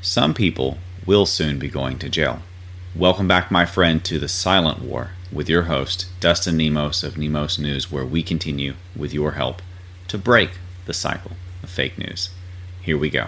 Some 0.00 0.32
people 0.32 0.78
will 1.06 1.26
soon 1.26 1.58
be 1.58 1.68
going 1.68 1.98
to 1.98 2.08
jail. 2.08 2.42
Welcome 2.94 3.26
back, 3.26 3.50
my 3.50 3.66
friend, 3.66 4.04
to 4.04 4.20
the 4.20 4.28
Silent 4.28 4.80
War 4.80 5.10
with 5.32 5.48
your 5.48 5.62
host, 5.62 6.06
Dustin 6.20 6.56
Nemos 6.56 7.02
of 7.02 7.18
Nemos 7.18 7.58
News, 7.58 7.90
where 7.90 8.06
we 8.06 8.22
continue, 8.22 8.74
with 8.94 9.12
your 9.12 9.32
help, 9.32 9.60
to 10.06 10.16
break 10.16 10.50
the 10.86 10.94
cycle 10.94 11.32
of 11.64 11.68
fake 11.68 11.98
news. 11.98 12.30
Here 12.80 12.96
we 12.96 13.10
go. 13.10 13.26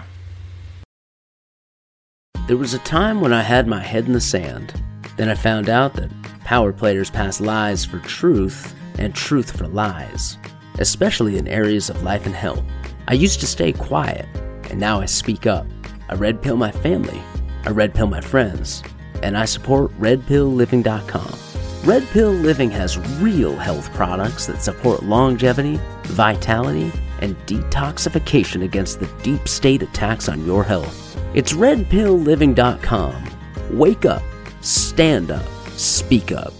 There 2.47 2.55
was 2.57 2.73
a 2.73 2.79
time 2.79 3.19
when 3.19 3.33
I 3.33 3.41
had 3.41 3.67
my 3.67 3.81
head 3.81 4.05
in 4.05 4.13
the 4.13 4.21
sand. 4.21 4.73
Then 5.17 5.27
I 5.27 5.35
found 5.35 5.67
out 5.67 5.95
that 5.95 6.09
power 6.45 6.71
players 6.71 7.09
pass 7.09 7.41
lies 7.41 7.83
for 7.83 7.99
truth 7.99 8.73
and 8.97 9.13
truth 9.13 9.57
for 9.57 9.67
lies, 9.67 10.37
especially 10.79 11.37
in 11.37 11.49
areas 11.49 11.89
of 11.89 12.01
life 12.01 12.25
and 12.25 12.33
health. 12.33 12.63
I 13.09 13.15
used 13.15 13.41
to 13.41 13.47
stay 13.47 13.73
quiet, 13.73 14.25
and 14.69 14.79
now 14.79 15.01
I 15.01 15.05
speak 15.05 15.45
up. 15.45 15.67
I 16.11 16.15
red 16.15 16.41
pill 16.41 16.57
my 16.57 16.71
family, 16.71 17.21
I 17.65 17.69
red 17.69 17.95
pill 17.95 18.07
my 18.07 18.19
friends, 18.19 18.83
and 19.23 19.37
I 19.37 19.45
support 19.45 19.97
redpillliving.com. 19.97 21.39
Red 21.83 22.07
Pill 22.09 22.31
Living 22.31 22.69
has 22.69 22.99
real 23.19 23.55
health 23.55 23.91
products 23.93 24.45
that 24.47 24.61
support 24.61 25.03
longevity, 25.03 25.79
vitality, 26.03 26.91
and 27.21 27.35
detoxification 27.47 28.63
against 28.63 28.99
the 28.99 29.09
deep 29.23 29.47
state 29.47 29.81
attacks 29.81 30.29
on 30.29 30.45
your 30.45 30.63
health. 30.63 31.17
It's 31.33 31.53
redpillliving.com. 31.53 33.23
Wake 33.71 34.05
up, 34.05 34.21
stand 34.61 35.31
up, 35.31 35.47
speak 35.69 36.31
up. 36.31 36.53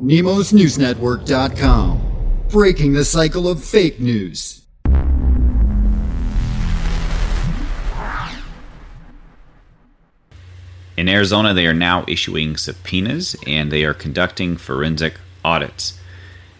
NemosNewsNetwork.com. 0.00 2.02
Breaking 2.48 2.94
the 2.94 3.04
cycle 3.04 3.46
of 3.46 3.62
fake 3.62 4.00
news. 4.00 4.62
In 10.98 11.08
Arizona, 11.08 11.54
they 11.54 11.68
are 11.68 11.72
now 11.72 12.04
issuing 12.08 12.56
subpoenas 12.56 13.36
and 13.46 13.70
they 13.70 13.84
are 13.84 13.94
conducting 13.94 14.56
forensic 14.56 15.14
audits. 15.44 15.96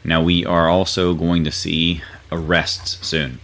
Now, 0.04 0.22
we 0.22 0.46
are 0.46 0.68
also 0.68 1.12
going 1.12 1.42
to 1.42 1.50
see 1.50 2.02
arrests 2.30 3.04
soon, 3.04 3.40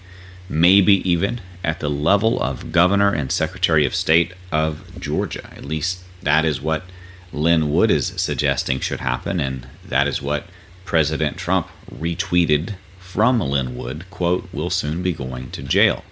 maybe 0.48 1.10
even 1.10 1.41
at 1.64 1.80
the 1.80 1.88
level 1.88 2.41
of 2.41 2.70
Governor 2.70 3.12
and 3.12 3.33
Secretary 3.33 3.84
of 3.84 3.92
State 3.92 4.34
of 4.52 5.00
Georgia. 5.00 5.50
At 5.56 5.64
least 5.64 6.05
that 6.22 6.44
is 6.44 6.62
what 6.62 6.84
Lin 7.33 7.72
Wood 7.72 7.90
is 7.90 8.14
suggesting 8.16 8.78
should 8.78 9.00
happen, 9.00 9.40
and 9.40 9.66
that 9.84 10.06
is 10.06 10.22
what 10.22 10.44
President 10.84 11.36
Trump 11.36 11.66
retweeted 11.92 12.77
from 13.00 13.40
Lin 13.40 13.77
Wood. 13.77 14.08
Quote, 14.12 14.48
will 14.52 14.70
soon 14.70 15.02
be 15.02 15.12
going 15.12 15.50
to 15.50 15.62
jail. 15.64 16.05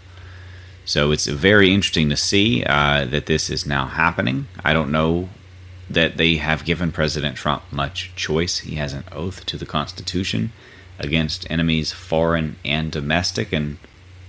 So 0.84 1.12
it's 1.12 1.26
very 1.26 1.72
interesting 1.72 2.08
to 2.10 2.16
see 2.16 2.64
uh, 2.64 3.04
that 3.06 3.26
this 3.26 3.48
is 3.50 3.66
now 3.66 3.86
happening. 3.86 4.48
I 4.64 4.72
don't 4.72 4.90
know 4.90 5.28
that 5.88 6.16
they 6.16 6.36
have 6.36 6.64
given 6.64 6.90
President 6.90 7.36
Trump 7.36 7.62
much 7.70 8.12
choice. 8.16 8.58
He 8.58 8.76
has 8.76 8.92
an 8.92 9.04
oath 9.12 9.46
to 9.46 9.56
the 9.56 9.66
Constitution 9.66 10.52
against 10.98 11.48
enemies, 11.50 11.92
foreign 11.92 12.56
and 12.64 12.90
domestic. 12.90 13.52
And 13.52 13.78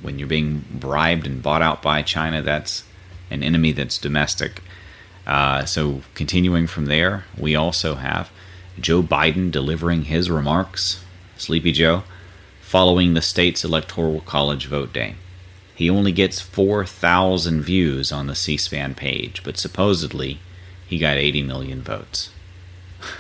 when 0.02 0.20
you're 0.20 0.28
being 0.28 0.66
bribed 0.72 1.26
and 1.26 1.42
bought 1.42 1.62
out 1.62 1.82
by 1.82 2.02
China, 2.02 2.42
that's 2.42 2.84
an 3.32 3.42
enemy 3.44 3.72
that's 3.72 3.98
domestic. 3.98 4.62
Uh, 5.26 5.66
so 5.66 6.02
continuing 6.14 6.68
from 6.68 6.86
there, 6.86 7.24
we 7.38 7.56
also 7.56 7.96
have 7.96 8.30
Joe 8.80 9.02
Biden 9.02 9.52
delivering 9.52 10.04
his 10.04 10.30
remarks, 10.30 11.04
Sleepy 11.38 11.72
Joe, 11.72 12.04
following 12.62 13.14
the 13.14 13.22
state's 13.22 13.64
electoral 13.64 14.22
college 14.22 14.68
vote 14.68 14.92
day. 14.92 15.16
He 15.84 15.90
only 15.90 16.14
gets 16.14 16.40
4,000 16.40 17.62
views 17.62 18.14
on 18.14 18.28
the 18.28 18.36
C 18.36 18.56
SPAN 18.56 18.96
page, 18.96 19.42
but 19.44 19.58
supposedly 19.58 20.40
he 20.88 20.98
got 20.98 21.18
80 21.18 21.44
million 21.44 21.82
votes. 21.82 22.30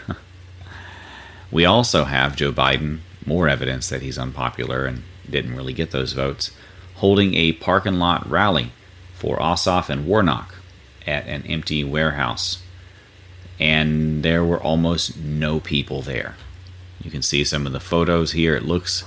we 1.52 1.66
also 1.66 2.06
have 2.06 2.38
Joe 2.38 2.54
Biden, 2.54 3.00
more 3.26 3.50
evidence 3.50 3.90
that 3.90 4.02
he's 4.02 4.18
unpopular 4.18 4.86
and 4.86 5.04
didn't 5.30 5.58
really 5.58 5.74
get 5.74 5.92
those 5.92 6.14
votes, 6.14 6.52
holding 6.96 7.34
a 7.34 7.52
parking 7.52 8.00
lot 8.00 8.26
rally 8.30 8.72
for 9.14 9.40
Ossoff 9.40 9.90
and 9.90 10.08
Warnock 10.08 10.56
at 11.06 11.28
an 11.28 11.46
empty 11.46 11.84
warehouse. 11.84 12.64
And 13.60 14.24
there 14.24 14.46
were 14.46 14.64
almost 14.64 15.18
no 15.18 15.60
people 15.60 16.02
there. 16.02 16.38
You 17.02 17.12
can 17.12 17.24
see 17.24 17.44
some 17.44 17.68
of 17.68 17.74
the 17.74 17.82
photos 17.82 18.32
here. 18.32 18.56
It 18.56 18.64
looks 18.64 19.04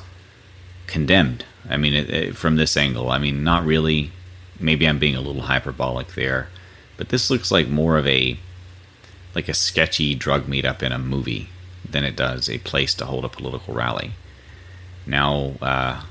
condemned 0.87 1.45
I 1.69 1.77
mean, 1.77 1.95
it, 1.95 2.11
it, 2.11 2.37
from 2.37 2.57
this 2.57 2.77
angle, 2.77 3.11
I 3.11 3.19
mean, 3.19 3.43
not 3.45 3.65
really. 3.65 4.13
Maybe 4.59 4.89
I'm 4.89 4.99
being 4.99 5.17
a 5.17 5.21
little 5.21 5.43
hyperbolic 5.43 6.15
there, 6.15 6.49
but 6.97 7.11
this 7.11 7.31
looks 7.31 7.51
like 7.51 7.69
more 7.69 7.99
of 7.99 8.07
a 8.07 8.39
like 9.35 9.49
a 9.49 9.55
sketchy 9.55 10.15
drug 10.15 10.47
meetup 10.47 10.83
in 10.83 10.93
a 10.93 10.99
movie 10.99 11.51
than 11.89 12.05
it 12.05 12.17
does 12.17 12.49
a 12.49 12.59
place 12.59 12.95
to 12.95 13.05
hold 13.05 13.25
a 13.25 13.29
political 13.29 13.75
rally. 13.75 14.13
Now, 15.05 15.53
uh, 15.61 16.05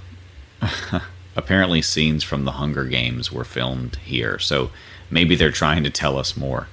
apparently, 1.35 1.81
scenes 1.81 2.23
from 2.23 2.45
the 2.45 2.53
Hunger 2.53 2.85
Games 2.85 3.31
were 3.31 3.43
filmed 3.43 3.95
here, 3.95 4.37
so 4.37 4.69
maybe 5.09 5.35
they're 5.35 5.51
trying 5.51 5.83
to 5.83 5.89
tell 5.89 6.19
us 6.19 6.37
more. 6.37 6.67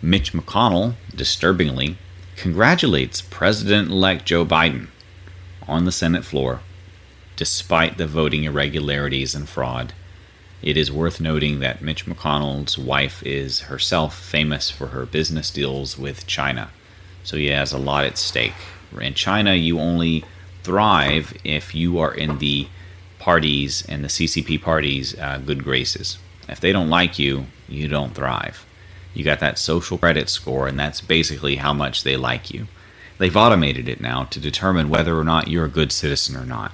Mitch 0.00 0.32
McConnell, 0.32 0.94
disturbingly, 1.14 1.98
congratulates 2.36 3.20
President 3.20 3.90
elect 3.90 4.26
Joe 4.26 4.46
Biden 4.46 4.86
on 5.66 5.84
the 5.84 5.92
Senate 5.92 6.24
floor 6.24 6.60
despite 7.40 7.96
the 7.96 8.06
voting 8.06 8.44
irregularities 8.44 9.34
and 9.34 9.48
fraud. 9.48 9.94
It 10.60 10.76
is 10.76 10.92
worth 10.92 11.22
noting 11.22 11.60
that 11.60 11.80
Mitch 11.80 12.04
McConnell's 12.04 12.76
wife 12.76 13.22
is 13.22 13.60
herself 13.60 14.14
famous 14.14 14.70
for 14.70 14.88
her 14.88 15.06
business 15.06 15.50
deals 15.50 15.96
with 15.96 16.26
China, 16.26 16.68
so 17.24 17.38
he 17.38 17.46
has 17.46 17.72
a 17.72 17.78
lot 17.78 18.04
at 18.04 18.18
stake. 18.18 18.60
In 19.00 19.14
China, 19.14 19.54
you 19.54 19.80
only 19.80 20.22
thrive 20.64 21.32
if 21.42 21.74
you 21.74 21.98
are 21.98 22.12
in 22.12 22.36
the 22.40 22.68
parties 23.18 23.86
and 23.88 24.04
the 24.04 24.08
CCP 24.08 24.60
parties' 24.60 25.18
uh, 25.18 25.38
good 25.38 25.64
graces. 25.64 26.18
If 26.46 26.60
they 26.60 26.72
don't 26.72 26.90
like 26.90 27.18
you, 27.18 27.46
you 27.70 27.88
don't 27.88 28.14
thrive. 28.14 28.66
You 29.14 29.24
got 29.24 29.40
that 29.40 29.58
social 29.58 29.96
credit 29.96 30.28
score, 30.28 30.68
and 30.68 30.78
that's 30.78 31.00
basically 31.00 31.56
how 31.56 31.72
much 31.72 32.04
they 32.04 32.18
like 32.18 32.50
you. 32.50 32.66
They've 33.16 33.34
automated 33.34 33.88
it 33.88 34.02
now 34.02 34.24
to 34.24 34.38
determine 34.38 34.90
whether 34.90 35.18
or 35.18 35.24
not 35.24 35.48
you're 35.48 35.64
a 35.64 35.70
good 35.70 35.90
citizen 35.90 36.36
or 36.36 36.44
not. 36.44 36.72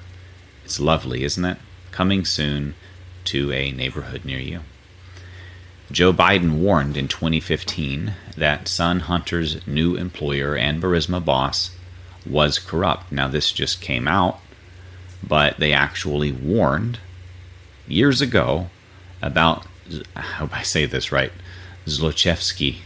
It's 0.66 0.80
lovely, 0.80 1.22
isn't 1.22 1.44
it? 1.44 1.58
Coming 1.92 2.24
soon 2.24 2.74
to 3.26 3.52
a 3.52 3.70
neighborhood 3.70 4.24
near 4.24 4.40
you. 4.40 4.62
Joe 5.92 6.12
Biden 6.12 6.58
warned 6.58 6.96
in 6.96 7.06
2015 7.06 8.14
that 8.36 8.66
son 8.66 8.98
Hunter's 8.98 9.64
new 9.64 9.94
employer 9.94 10.56
and 10.56 10.82
Burisma 10.82 11.24
boss 11.24 11.70
was 12.28 12.58
corrupt. 12.58 13.12
Now, 13.12 13.28
this 13.28 13.52
just 13.52 13.80
came 13.80 14.08
out, 14.08 14.40
but 15.22 15.58
they 15.58 15.72
actually 15.72 16.32
warned 16.32 16.98
years 17.86 18.20
ago 18.20 18.68
about, 19.22 19.66
I 20.16 20.20
hope 20.20 20.52
I 20.52 20.62
say 20.62 20.84
this 20.84 21.12
right, 21.12 21.30
Zlochevsky. 21.86 22.78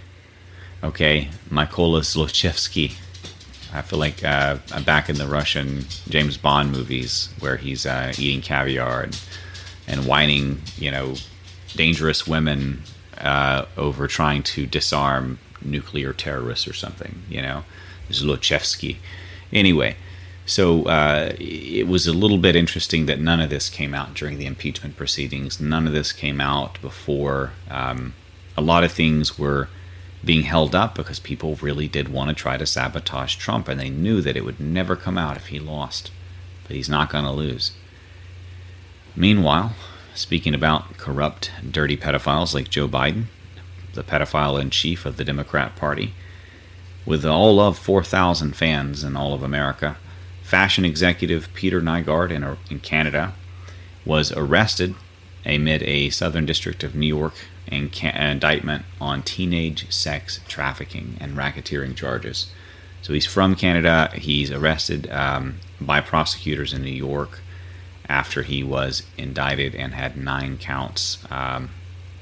Okay, 0.85 1.31
Mykola 1.49 2.03
Zlochevsky 2.03 2.97
I 3.73 3.83
feel 3.83 3.99
like 3.99 4.25
uh, 4.25 4.59
I'm 4.73 4.85
back 4.85 5.09
in 5.09 5.17
the 5.17 5.27
Russian 5.27 5.87
James 6.09 6.37
Bond 6.37 6.73
movies 6.73 7.33
where 7.39 7.57
he's 7.57 7.87
uh, 7.87 8.13
eating 8.19 8.43
caviar 8.43 9.03
and 9.03 9.21
and 9.87 10.07
whining, 10.07 10.63
you 10.77 10.91
know, 10.91 11.15
dangerous 11.75 12.27
women 12.27 12.83
uh, 13.19 13.67
over 13.77 14.07
trying 14.07 14.43
to 14.43 14.67
disarm 14.67 15.39
nuclear 15.63 16.13
terrorists 16.13 16.67
or 16.67 16.73
something. 16.73 17.23
You 17.29 17.43
know, 17.43 17.65
Zlochevsky. 18.11 18.97
Anyway, 19.53 19.97
so 20.47 20.85
uh, 20.85 21.33
it 21.39 21.87
was 21.87 22.07
a 22.07 22.13
little 22.13 22.39
bit 22.39 22.57
interesting 22.57 23.07
that 23.07 23.21
none 23.21 23.41
of 23.41 23.51
this 23.51 23.69
came 23.69 23.95
out 23.95 24.15
during 24.15 24.39
the 24.39 24.47
impeachment 24.47 24.97
proceedings. 24.97 25.61
None 25.61 25.87
of 25.87 25.93
this 25.93 26.13
came 26.13 26.41
out 26.41 26.81
before. 26.83 27.53
Um, 27.71 28.15
a 28.57 28.61
lot 28.61 28.85
of 28.85 28.93
things 28.93 29.39
were 29.39 29.69
being 30.25 30.43
held 30.43 30.75
up 30.75 30.95
because 30.95 31.19
people 31.19 31.57
really 31.57 31.89
did 31.89 32.09
want 32.09 32.29
to 32.29 32.35
try 32.35 32.57
to 32.57 32.67
sabotage 32.67 33.37
Trump, 33.37 33.69
and 33.69 33.81
they 33.81 33.91
knew 33.91 34.21
that 34.21 34.37
it 34.37 34.45
would 34.45 34.61
never 34.61 34.97
come 34.97 35.17
out 35.17 35.37
if 35.37 35.47
he 35.47 35.59
lost. 35.59 36.11
But 36.67 36.77
he's 36.77 36.89
not 36.89 37.11
going 37.11 37.25
to 37.25 37.31
lose. 37.31 37.73
Meanwhile, 39.17 39.75
speaking 40.15 40.55
about 40.55 40.99
corrupt, 40.99 41.51
dirty 41.69 41.97
pedophiles 41.97 42.55
like 42.55 42.69
Joe 42.69 42.89
Biden, 42.89 43.25
the 43.95 44.05
pedophile 44.05 44.61
in 44.61 44.71
chief 44.71 45.05
of 45.05 45.17
the 45.17 45.25
Democrat 45.25 45.75
Party, 45.77 46.15
with 47.07 47.25
all 47.25 47.59
of 47.59 47.79
4,000 47.79 48.55
fans 48.55 49.03
in 49.03 49.17
all 49.17 49.33
of 49.35 49.43
America, 49.43 49.97
fashion 50.43 50.85
executive 50.85 51.49
Peter 51.55 51.81
Nygard 51.81 52.31
in, 52.31 52.57
in 52.71 52.81
Canada 52.81 53.33
was 54.05 54.33
arrested 54.33 54.95
amid 55.45 55.83
a 55.85 56.11
Southern 56.11 56.47
District 56.47 56.85
of 56.85 56.95
New 56.95 57.07
York 57.07 57.35
indictment 57.71 58.85
on 59.01 59.23
teenage 59.23 59.91
sex 59.93 60.41
trafficking 60.49 61.17
and 61.21 61.37
racketeering 61.37 61.95
charges. 61.97 62.51
So 63.03 63.13
he's 63.13 63.27
from 63.27 63.55
Canada. 63.55 64.11
He's 64.15 64.51
arrested 64.51 65.11
um, 65.11 65.57
by 65.81 66.01
prosecutors 66.01 66.73
in 66.73 66.83
New 66.83 66.91
York 66.91 67.41
after 68.09 68.43
he 68.43 68.63
was 68.63 69.05
indicted 69.17 69.75
and 69.75 69.95
had 69.95 70.17
nine 70.17 70.59
counts 70.59 71.19
um, 71.31 71.71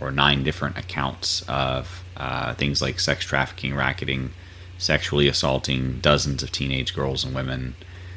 or 0.01 0.13
nine 0.13 0.45
different 0.45 0.77
accounts 0.79 1.43
of 1.49 2.05
uh, 2.17 2.55
things 2.55 2.81
like 2.81 3.01
sex 3.01 3.25
trafficking, 3.25 3.75
racketing, 3.75 4.31
sexually 4.77 5.27
assaulting 5.27 5.99
dozens 6.01 6.43
of 6.43 6.53
teenage 6.53 6.95
girls 6.95 7.25
and 7.25 7.35
women. 7.35 7.75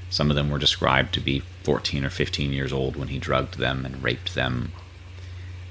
Some 0.10 0.30
of 0.30 0.36
them 0.36 0.52
were 0.52 0.60
described 0.60 1.14
to 1.14 1.20
be 1.22 1.42
14 1.64 2.04
or 2.04 2.10
15 2.10 2.52
years 2.52 2.74
old 2.74 2.96
when 2.96 3.08
he 3.08 3.18
drugged 3.18 3.58
them 3.58 3.86
and 3.86 4.04
raped 4.04 4.36
them. 4.36 4.74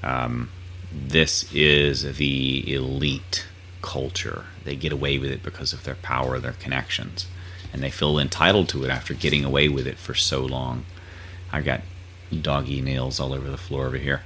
Um, 0.03 0.49
this 0.91 1.51
is 1.53 2.17
the 2.17 2.73
elite 2.73 3.45
culture. 3.81 4.45
They 4.63 4.75
get 4.75 4.91
away 4.91 5.17
with 5.17 5.31
it 5.31 5.43
because 5.43 5.73
of 5.73 5.83
their 5.83 5.95
power, 5.95 6.39
their 6.39 6.51
connections, 6.53 7.27
and 7.73 7.81
they 7.81 7.89
feel 7.89 8.19
entitled 8.19 8.69
to 8.69 8.83
it 8.83 8.89
after 8.89 9.13
getting 9.13 9.45
away 9.45 9.69
with 9.69 9.87
it 9.87 9.97
for 9.97 10.13
so 10.13 10.41
long. 10.41 10.85
I've 11.51 11.65
got 11.65 11.81
doggy 12.41 12.81
nails 12.81 13.19
all 13.19 13.33
over 13.33 13.49
the 13.49 13.57
floor 13.57 13.87
over 13.87 13.97
here. 13.97 14.21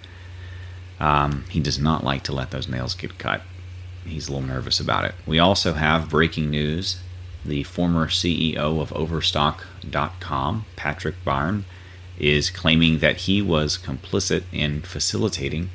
Um, 0.99 1.45
he 1.49 1.59
does 1.59 1.79
not 1.79 2.03
like 2.03 2.23
to 2.23 2.33
let 2.33 2.51
those 2.51 2.67
nails 2.67 2.95
get 2.95 3.17
cut. 3.17 3.41
He's 4.05 4.27
a 4.27 4.33
little 4.33 4.47
nervous 4.47 4.79
about 4.79 5.05
it. 5.05 5.15
We 5.25 5.39
also 5.39 5.73
have 5.73 6.09
breaking 6.09 6.49
news. 6.49 6.99
The 7.43 7.63
former 7.63 8.07
CEO 8.07 8.81
of 8.81 8.93
Overstock.com, 8.93 10.65
Patrick 10.75 11.15
Byrne, 11.23 11.65
is 12.17 12.49
claiming 12.49 12.99
that 12.99 13.17
he 13.17 13.41
was 13.41 13.77
complicit 13.77 14.43
in 14.51 14.81
facilitating 14.81 15.69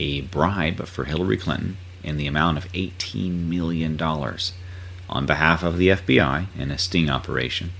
a 0.00 0.22
bribe 0.22 0.86
for 0.86 1.04
Hillary 1.04 1.36
Clinton 1.36 1.76
in 2.02 2.16
the 2.16 2.26
amount 2.26 2.56
of 2.56 2.72
$18 2.72 3.46
million 3.46 4.00
on 4.02 5.26
behalf 5.26 5.62
of 5.62 5.76
the 5.76 5.88
FBI 5.88 6.46
in 6.58 6.70
a 6.70 6.78
sting 6.78 7.10
operation 7.10 7.72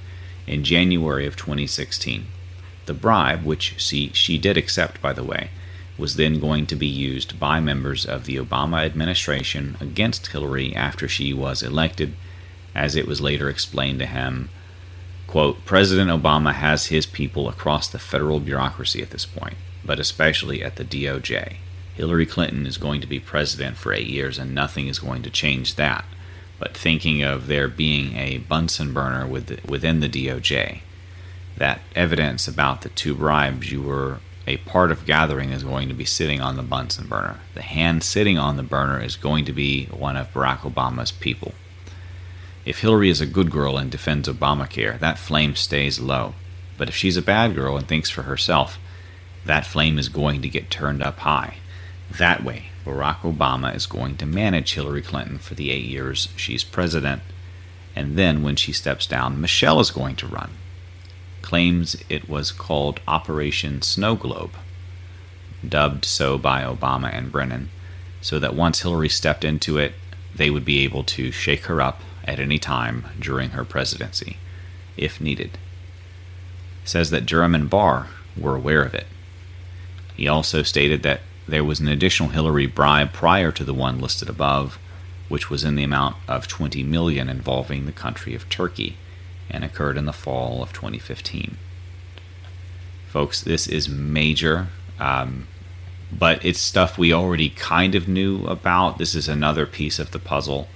in 0.47 0.63
January 0.63 1.27
of 1.27 1.35
2016. 1.35 2.27
The 2.85 2.93
bribe, 2.93 3.43
which 3.45 3.75
she, 3.79 4.11
she 4.13 4.37
did 4.37 4.59
accept, 4.59 5.01
by 5.01 5.15
the 5.15 5.25
way, 5.25 5.49
was 5.97 6.17
then 6.17 6.41
going 6.41 6.67
to 6.67 6.77
be 6.77 6.87
used 6.87 7.41
by 7.41 7.59
members 7.59 8.05
of 8.05 8.27
the 8.27 8.37
Obama 8.37 8.85
administration 8.85 9.79
against 9.81 10.27
Hillary 10.27 10.77
after 10.77 11.09
she 11.09 11.33
was 11.33 11.63
elected, 11.63 12.15
as 12.75 12.97
it 12.97 13.07
was 13.07 13.23
later 13.23 13.49
explained 13.49 13.99
to 14.01 14.07
him. 14.07 14.51
Quote, 15.27 15.65
President 15.65 16.11
Obama 16.11 16.53
has 16.53 16.87
his 16.87 17.07
people 17.07 17.49
across 17.49 17.89
the 17.89 17.99
federal 17.99 18.41
bureaucracy 18.41 19.01
at 19.01 19.11
this 19.11 19.25
point, 19.25 19.57
but 19.85 19.99
especially 19.99 20.63
at 20.63 20.77
the 20.77 20.85
DOJ. 20.85 21.57
Hillary 22.01 22.25
Clinton 22.25 22.65
is 22.67 22.79
going 22.79 23.03
to 23.03 23.07
be 23.07 23.21
president 23.21 23.77
for 23.77 23.93
eight 23.93 24.07
years, 24.07 24.39
and 24.39 24.55
nothing 24.55 24.87
is 24.87 24.99
going 24.99 25.21
to 25.21 25.29
change 25.29 25.75
that. 25.75 26.07
But 26.59 26.75
thinking 26.75 27.23
of 27.23 27.47
there 27.47 27.69
being 27.69 28.17
a 28.17 28.39
Bunsen 28.39 28.95
burner 28.95 29.27
within 29.27 30.01
the 30.01 30.09
DOJ, 30.09 30.81
that 31.59 31.83
evidence 31.95 32.49
about 32.49 32.81
the 32.81 32.89
two 32.89 33.15
bribes 33.15 33.71
you 33.71 33.83
were 33.83 34.21
a 34.47 34.57
part 34.57 34.91
of 34.91 35.05
gathering 35.05 35.51
is 35.51 35.63
going 35.63 35.89
to 35.89 35.95
be 35.95 36.07
sitting 36.07 36.41
on 36.41 36.57
the 36.57 36.63
Bunsen 36.63 37.07
burner. 37.07 37.41
The 37.53 37.61
hand 37.61 38.03
sitting 38.03 38.39
on 38.39 38.57
the 38.57 38.63
burner 38.63 38.99
is 38.99 39.17
going 39.17 39.45
to 39.45 39.53
be 39.53 39.85
one 39.89 40.17
of 40.17 40.33
Barack 40.33 40.61
Obama's 40.61 41.13
people. 41.13 41.53
If 42.65 42.79
Hillary 42.79 43.11
is 43.11 43.21
a 43.21 43.27
good 43.27 43.51
girl 43.51 43.77
and 43.77 43.91
defends 43.91 44.27
Obamacare, 44.27 44.99
that 45.01 45.19
flame 45.19 45.55
stays 45.55 46.01
low. 46.01 46.33
But 46.79 46.89
if 46.89 46.97
she's 46.97 47.19
a 47.19 47.23
bad 47.23 47.55
girl 47.55 47.77
and 47.77 47.87
thinks 47.87 48.09
for 48.09 48.23
herself, 48.23 48.79
that 49.45 49.67
flame 49.67 49.99
is 49.99 50.09
going 50.09 50.41
to 50.41 50.49
get 50.49 50.71
turned 50.71 51.03
up 51.03 51.19
high. 51.19 51.57
That 52.19 52.43
way, 52.45 52.67
Barack 52.85 53.21
Obama 53.21 53.75
is 53.75 53.87
going 53.87 54.17
to 54.17 54.27
manage 54.27 54.75
Hillary 54.75 55.03
Clinton 55.03 55.39
for 55.39 55.55
the 55.55 55.71
eight 55.71 55.85
years 55.85 56.29
she's 56.37 56.65
president, 56.65 57.23
and 57.95 58.17
then 58.17 58.43
when 58.43 58.57
she 58.57 58.73
steps 58.73 59.07
down, 59.07 59.41
Michelle 59.41 59.81
is 59.81 59.91
going 59.91 60.17
to 60.17 60.27
run. 60.27 60.51
Claims 61.43 61.97
it 62.09 62.29
was 62.29 62.53
called 62.53 63.01
Operation 63.07 63.83
Snow 63.83 64.17
Globe, 64.17 64.53
dubbed 65.67 66.05
so 66.05 66.37
by 66.37 66.63
Obama 66.63 67.15
and 67.15 67.31
Brennan, 67.31 67.71
so 68.21 68.39
that 68.39 68.55
once 68.55 68.81
Hillary 68.81 69.09
stepped 69.09 69.45
into 69.45 69.79
it, 69.79 69.95
they 70.35 70.51
would 70.51 70.65
be 70.65 70.85
able 70.85 71.05
to 71.05 71.31
shake 71.31 71.65
her 71.67 71.81
up 71.81 72.01
at 72.25 72.39
any 72.39 72.59
time 72.59 73.07
during 73.19 73.51
her 73.51 73.65
presidency, 73.65 74.37
if 74.97 75.21
needed. 75.21 75.59
Says 76.85 77.11
that 77.11 77.27
Durham 77.27 77.55
and 77.55 77.71
Barr 77.71 78.09
were 78.37 78.57
aware 78.57 78.83
of 78.83 78.95
it. 78.95 79.07
He 80.17 80.29
also 80.29 80.63
stated 80.63 81.03
that 81.03 81.21
there 81.49 81.65
was 81.65 81.81
an 81.81 81.89
additional 81.89 82.31
Hillary 82.31 82.67
bribe 82.67 83.13
prior 83.13 83.51
to 83.53 83.65
the 83.65 83.75
one 83.75 84.01
listed 84.01 84.29
above, 84.29 84.79
which 85.29 85.51
was 85.51 85.65
in 85.65 85.77
the 85.77 85.85
amount 85.85 86.17
of 86.29 86.49
20 86.49 86.83
million 86.83 87.29
involving 87.29 87.87
the 87.87 87.93
country 87.93 88.35
of 88.35 88.49
Turkey 88.49 88.97
and 89.51 89.65
occurred 89.65 89.97
in 89.97 90.07
the 90.07 90.13
fall 90.13 90.63
of 90.63 90.73
2015. 90.73 91.57
Folks, 93.09 93.43
this 93.43 93.67
is 93.67 93.89
major, 93.89 94.69
um, 95.01 95.49
but 96.13 96.45
it's 96.45 96.61
stuff 96.61 96.97
we 96.97 97.13
already 97.13 97.51
kind 97.51 97.95
of 97.95 98.07
knew 98.07 98.47
about. 98.47 98.99
This 98.99 99.15
is 99.15 99.29
another 99.29 99.67
piece 99.67 99.99
of 99.99 100.13
the 100.13 100.19
puzzle. 100.19 100.69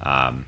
Um, 0.00 0.46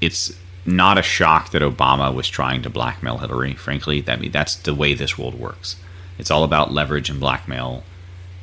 it's 0.00 0.36
not 0.64 0.98
a 0.98 1.02
shock 1.02 1.50
that 1.50 1.62
Obama 1.62 2.12
was 2.12 2.28
trying 2.28 2.62
to 2.62 2.70
blackmail 2.70 3.18
Hillary. 3.18 3.54
Frankly, 3.54 4.00
that 4.00 4.32
that's 4.32 4.56
the 4.56 4.74
way 4.74 4.94
this 4.94 5.16
world 5.18 5.38
works. 5.38 5.76
It's 6.18 6.30
all 6.30 6.44
about 6.44 6.72
leverage 6.72 7.10
and 7.10 7.20
blackmail 7.20 7.84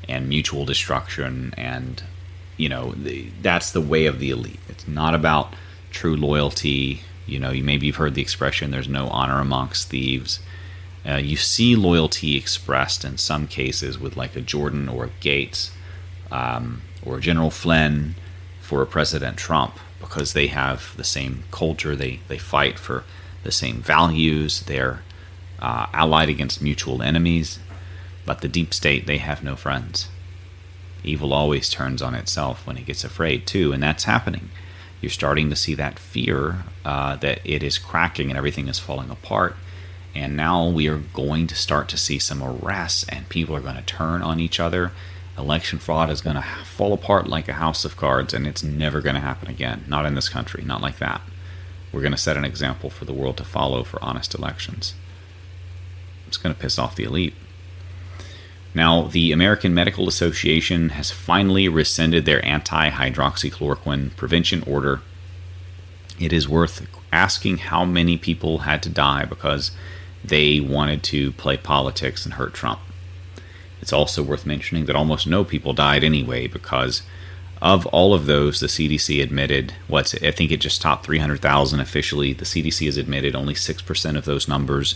and 0.09 0.27
mutual 0.27 0.65
destruction 0.65 1.53
and 1.57 2.03
you 2.57 2.67
know 2.67 2.91
the, 2.91 3.29
that's 3.41 3.71
the 3.71 3.81
way 3.81 4.05
of 4.05 4.19
the 4.19 4.31
elite. 4.31 4.59
It's 4.67 4.87
not 4.87 5.15
about 5.15 5.53
true 5.91 6.15
loyalty. 6.15 7.01
You 7.25 7.39
know 7.39 7.51
you 7.51 7.63
maybe 7.63 7.87
you've 7.87 7.95
heard 7.95 8.15
the 8.15 8.21
expression 8.21 8.71
there's 8.71 8.89
no 8.89 9.07
honor 9.07 9.39
amongst 9.39 9.89
thieves. 9.89 10.39
Uh, 11.07 11.15
you 11.15 11.37
see 11.37 11.75
loyalty 11.75 12.35
expressed 12.35 13.05
in 13.05 13.17
some 13.17 13.47
cases 13.47 13.97
with 13.97 14.17
like 14.17 14.35
a 14.35 14.41
jordan 14.41 14.89
or 14.89 15.05
a 15.05 15.09
Gaetz 15.21 15.71
um, 16.29 16.81
or 17.05 17.19
general 17.19 17.49
flynn 17.49 18.15
for 18.61 18.85
president 18.85 19.37
trump 19.37 19.79
because 20.01 20.33
they 20.33 20.47
have 20.47 20.93
the 20.97 21.03
same 21.03 21.43
culture. 21.51 21.95
They, 21.95 22.19
they 22.27 22.37
fight 22.37 22.77
for 22.77 23.03
the 23.43 23.51
same 23.51 23.81
values. 23.81 24.61
They're 24.61 25.01
uh, 25.59 25.87
allied 25.93 26.29
against 26.29 26.61
mutual 26.61 27.01
enemies 27.01 27.59
but 28.29 28.41
the 28.41 28.47
deep 28.47 28.75
state, 28.75 29.07
they 29.07 29.17
have 29.17 29.43
no 29.43 29.55
friends. 29.55 30.07
Evil 31.03 31.33
always 31.33 31.67
turns 31.67 31.99
on 31.99 32.13
itself 32.13 32.67
when 32.67 32.77
it 32.77 32.85
gets 32.85 33.03
afraid, 33.03 33.47
too, 33.47 33.73
and 33.73 33.81
that's 33.81 34.03
happening. 34.03 34.51
You're 35.01 35.09
starting 35.09 35.49
to 35.49 35.55
see 35.55 35.73
that 35.73 35.97
fear 35.97 36.57
uh, 36.85 37.15
that 37.15 37.39
it 37.43 37.63
is 37.63 37.79
cracking 37.79 38.29
and 38.29 38.37
everything 38.37 38.67
is 38.67 38.77
falling 38.77 39.09
apart. 39.09 39.55
And 40.13 40.37
now 40.37 40.69
we 40.69 40.87
are 40.87 40.99
going 40.99 41.47
to 41.47 41.55
start 41.55 41.89
to 41.89 41.97
see 41.97 42.19
some 42.19 42.43
arrests, 42.43 43.03
and 43.09 43.27
people 43.29 43.55
are 43.55 43.61
going 43.61 43.77
to 43.77 43.81
turn 43.81 44.21
on 44.21 44.39
each 44.39 44.59
other. 44.59 44.91
Election 45.35 45.79
fraud 45.79 46.11
is 46.11 46.21
going 46.21 46.35
to 46.35 46.45
fall 46.65 46.93
apart 46.93 47.27
like 47.27 47.47
a 47.47 47.53
house 47.53 47.83
of 47.83 47.97
cards, 47.97 48.31
and 48.31 48.45
it's 48.45 48.61
never 48.61 49.01
going 49.01 49.15
to 49.15 49.21
happen 49.21 49.49
again. 49.49 49.85
Not 49.87 50.05
in 50.05 50.13
this 50.13 50.29
country, 50.29 50.63
not 50.63 50.83
like 50.83 50.99
that. 50.99 51.21
We're 51.91 52.01
going 52.01 52.11
to 52.11 52.17
set 52.19 52.37
an 52.37 52.45
example 52.45 52.91
for 52.91 53.05
the 53.05 53.13
world 53.13 53.37
to 53.37 53.43
follow 53.43 53.83
for 53.83 53.97
honest 54.03 54.35
elections. 54.35 54.93
It's 56.27 56.37
going 56.37 56.53
to 56.53 56.61
piss 56.61 56.77
off 56.77 56.95
the 56.95 57.05
elite. 57.05 57.33
Now, 58.73 59.03
the 59.03 59.31
American 59.31 59.73
Medical 59.73 60.07
Association 60.07 60.89
has 60.89 61.11
finally 61.11 61.67
rescinded 61.67 62.25
their 62.25 62.45
anti 62.45 62.89
hydroxychloroquine 62.89 64.15
prevention 64.15 64.63
order. 64.67 65.01
It 66.19 66.31
is 66.31 66.47
worth 66.47 66.87
asking 67.11 67.57
how 67.57 67.85
many 67.85 68.17
people 68.17 68.59
had 68.59 68.83
to 68.83 68.89
die 68.89 69.25
because 69.25 69.71
they 70.23 70.59
wanted 70.59 71.01
to 71.03 71.31
play 71.33 71.57
politics 71.57 72.25
and 72.25 72.35
hurt 72.35 72.53
Trump. 72.53 72.79
It's 73.81 73.93
also 73.93 74.21
worth 74.21 74.45
mentioning 74.45 74.85
that 74.85 74.95
almost 74.95 75.25
no 75.25 75.43
people 75.43 75.73
died 75.73 76.03
anyway 76.03 76.47
because 76.47 77.01
of 77.61 77.85
all 77.87 78.13
of 78.13 78.25
those, 78.25 78.59
the 78.59 78.67
CDC 78.67 79.21
admitted 79.21 79.73
what's 79.87 80.13
I 80.15 80.31
think 80.31 80.51
it 80.51 80.61
just 80.61 80.81
topped 80.81 81.05
300,000 81.05 81.79
officially. 81.79 82.33
The 82.33 82.45
CDC 82.45 82.85
has 82.85 82.97
admitted 82.97 83.35
only 83.35 83.53
6% 83.53 84.17
of 84.17 84.25
those 84.25 84.47
numbers. 84.47 84.95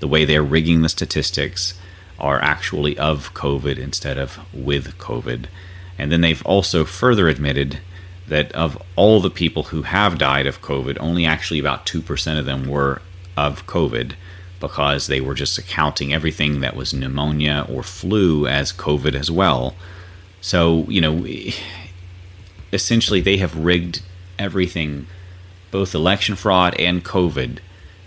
The 0.00 0.08
way 0.08 0.24
they're 0.24 0.42
rigging 0.42 0.82
the 0.82 0.88
statistics, 0.88 1.78
are 2.20 2.40
actually 2.42 2.98
of 2.98 3.34
COVID 3.34 3.78
instead 3.78 4.18
of 4.18 4.38
with 4.52 4.98
COVID. 4.98 5.46
And 5.98 6.10
then 6.10 6.20
they've 6.20 6.44
also 6.46 6.84
further 6.84 7.28
admitted 7.28 7.80
that 8.28 8.52
of 8.52 8.80
all 8.96 9.20
the 9.20 9.30
people 9.30 9.64
who 9.64 9.82
have 9.82 10.18
died 10.18 10.46
of 10.46 10.62
COVID, 10.62 10.96
only 11.00 11.26
actually 11.26 11.58
about 11.58 11.84
2% 11.84 12.38
of 12.38 12.46
them 12.46 12.68
were 12.68 13.02
of 13.36 13.66
COVID 13.66 14.12
because 14.60 15.06
they 15.06 15.20
were 15.20 15.34
just 15.34 15.58
accounting 15.58 16.12
everything 16.12 16.60
that 16.60 16.76
was 16.76 16.94
pneumonia 16.94 17.66
or 17.68 17.82
flu 17.82 18.46
as 18.46 18.72
COVID 18.72 19.14
as 19.14 19.30
well. 19.30 19.74
So, 20.40 20.84
you 20.88 21.00
know, 21.00 21.26
essentially 22.72 23.20
they 23.20 23.38
have 23.38 23.56
rigged 23.56 24.02
everything, 24.38 25.06
both 25.70 25.94
election 25.94 26.36
fraud 26.36 26.74
and 26.78 27.04
COVID, 27.04 27.58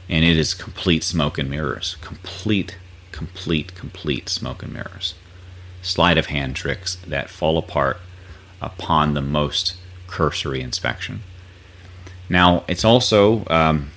and 0.09 0.25
it 0.25 0.37
is 0.37 0.53
complete 0.53 1.03
smoke 1.03 1.37
and 1.37 1.49
mirrors. 1.49 1.97
Complete 2.01 2.77
complete, 3.13 3.73
complete 3.75 4.27
smoke 4.27 4.61
and 4.61 4.73
mirrors. 4.73 5.15
Sleight 5.81 6.17
of 6.17 6.25
hand 6.25 6.57
tricks 6.57 6.95
that 7.07 7.29
fall 7.29 7.57
apart 7.57 7.99
upon 8.61 9.13
the 9.13 9.21
most 9.21 9.77
cursory 10.07 10.61
inspection. 10.61 11.21
Now, 12.27 12.65
it's 12.67 12.83
also 12.83 13.45
um, 13.47 13.91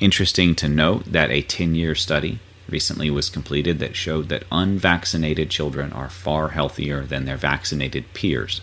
interesting 0.00 0.54
to 0.56 0.68
note 0.68 1.04
that 1.06 1.30
a 1.30 1.42
10 1.42 1.74
year 1.74 1.94
study 1.94 2.40
recently 2.68 3.10
was 3.10 3.30
completed 3.30 3.78
that 3.78 3.96
showed 3.96 4.28
that 4.28 4.44
unvaccinated 4.50 5.50
children 5.50 5.92
are 5.92 6.08
far 6.08 6.48
healthier 6.48 7.04
than 7.04 7.24
their 7.24 7.36
vaccinated 7.36 8.12
peers 8.12 8.60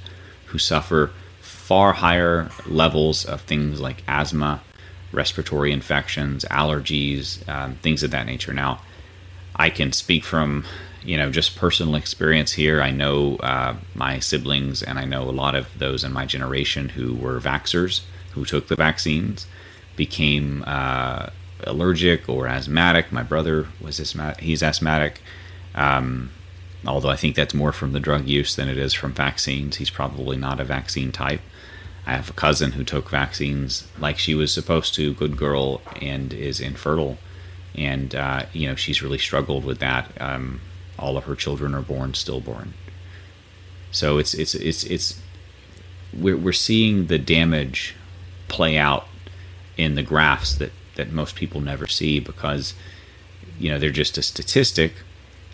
who 0.48 0.58
suffer 0.58 1.12
far 1.40 1.94
higher 1.94 2.50
levels 2.66 3.24
of 3.24 3.42
things 3.42 3.80
like 3.80 4.04
asthma, 4.08 4.62
respiratory 5.12 5.72
infections, 5.72 6.44
allergies, 6.52 7.48
um, 7.48 7.76
things 7.76 8.04
of 8.04 8.12
that 8.12 8.26
nature. 8.26 8.54
Now, 8.54 8.82
I 9.56 9.70
can 9.70 9.92
speak 9.92 10.24
from 10.24 10.66
you 11.04 11.18
know 11.18 11.32
just 11.32 11.56
personal 11.56 11.96
experience 11.96 12.54
here. 12.54 12.82
I 12.82 12.92
know 12.92 13.38
uh, 13.38 13.76
my 13.96 14.20
siblings 14.20 14.82
and 14.84 15.00
I 15.00 15.06
know 15.06 15.24
a 15.24 15.32
lot 15.32 15.56
of 15.56 15.68
those 15.78 16.04
in 16.04 16.14
my 16.14 16.26
generation 16.26 16.90
who 16.90 17.16
were 17.16 17.40
vaxxers 17.40 18.02
who 18.32 18.46
took 18.46 18.68
the 18.68 18.76
vaccines 18.76 19.46
became 19.96 20.64
uh, 20.66 21.28
allergic 21.62 22.28
or 22.28 22.48
asthmatic. 22.48 23.12
My 23.12 23.24
brother 23.24 23.68
was 23.80 24.00
asthmatic. 24.00 24.44
He's 24.44 24.64
asthmatic. 24.64 25.22
Um, 25.76 26.32
although 26.86 27.10
I 27.10 27.16
think 27.16 27.36
that's 27.36 27.54
more 27.54 27.72
from 27.72 27.94
the 27.94 28.00
drug 28.00 28.28
use 28.28 28.56
than 28.56 28.70
it 28.70 28.78
is 28.78 28.94
from 28.94 29.14
vaccines. 29.14 29.78
He's 29.78 29.90
probably 29.90 30.38
not 30.38 30.60
a 30.60 30.66
vaccine 30.66 31.12
type. 31.12 31.42
I 32.06 32.12
have 32.12 32.30
a 32.30 32.34
cousin 32.34 32.74
who 32.74 32.84
took 32.84 33.10
vaccines 33.10 33.88
like 33.98 34.18
she 34.18 34.36
was 34.36 34.52
supposed 34.52 34.94
to, 34.96 35.14
good 35.14 35.38
girl, 35.38 35.82
and 36.02 36.34
is 36.34 36.60
infertile. 36.60 37.18
And, 37.76 38.14
uh, 38.14 38.46
you 38.54 38.68
know, 38.68 38.76
she's 38.76 39.02
really 39.02 39.18
struggled 39.18 39.66
with 39.66 39.80
that. 39.80 40.10
Um, 40.22 40.62
all 41.00 41.18
of 41.18 41.24
her 41.26 41.36
children 41.36 41.74
are 41.74 41.82
born 41.82 42.14
stillborn. 42.14 42.74
So 43.92 44.18
it's, 44.18 44.34
it's, 44.34 44.56
it's, 44.56 44.84
it's, 44.84 45.20
we're, 46.14 46.38
we're 46.38 46.54
seeing 46.54 47.08
the 47.08 47.18
damage 47.18 47.96
play 48.48 48.78
out 48.78 49.08
in 49.78 49.96
the 49.96 50.04
graphs 50.04 50.56
that, 50.56 50.72
that 50.96 51.12
most 51.12 51.36
people 51.36 51.62
never 51.62 51.88
see 51.88 52.20
because, 52.20 52.74
you 53.60 53.70
know, 53.70 53.80
they're 53.80 53.90
just 53.90 54.18
a 54.18 54.22
statistic 54.22 54.94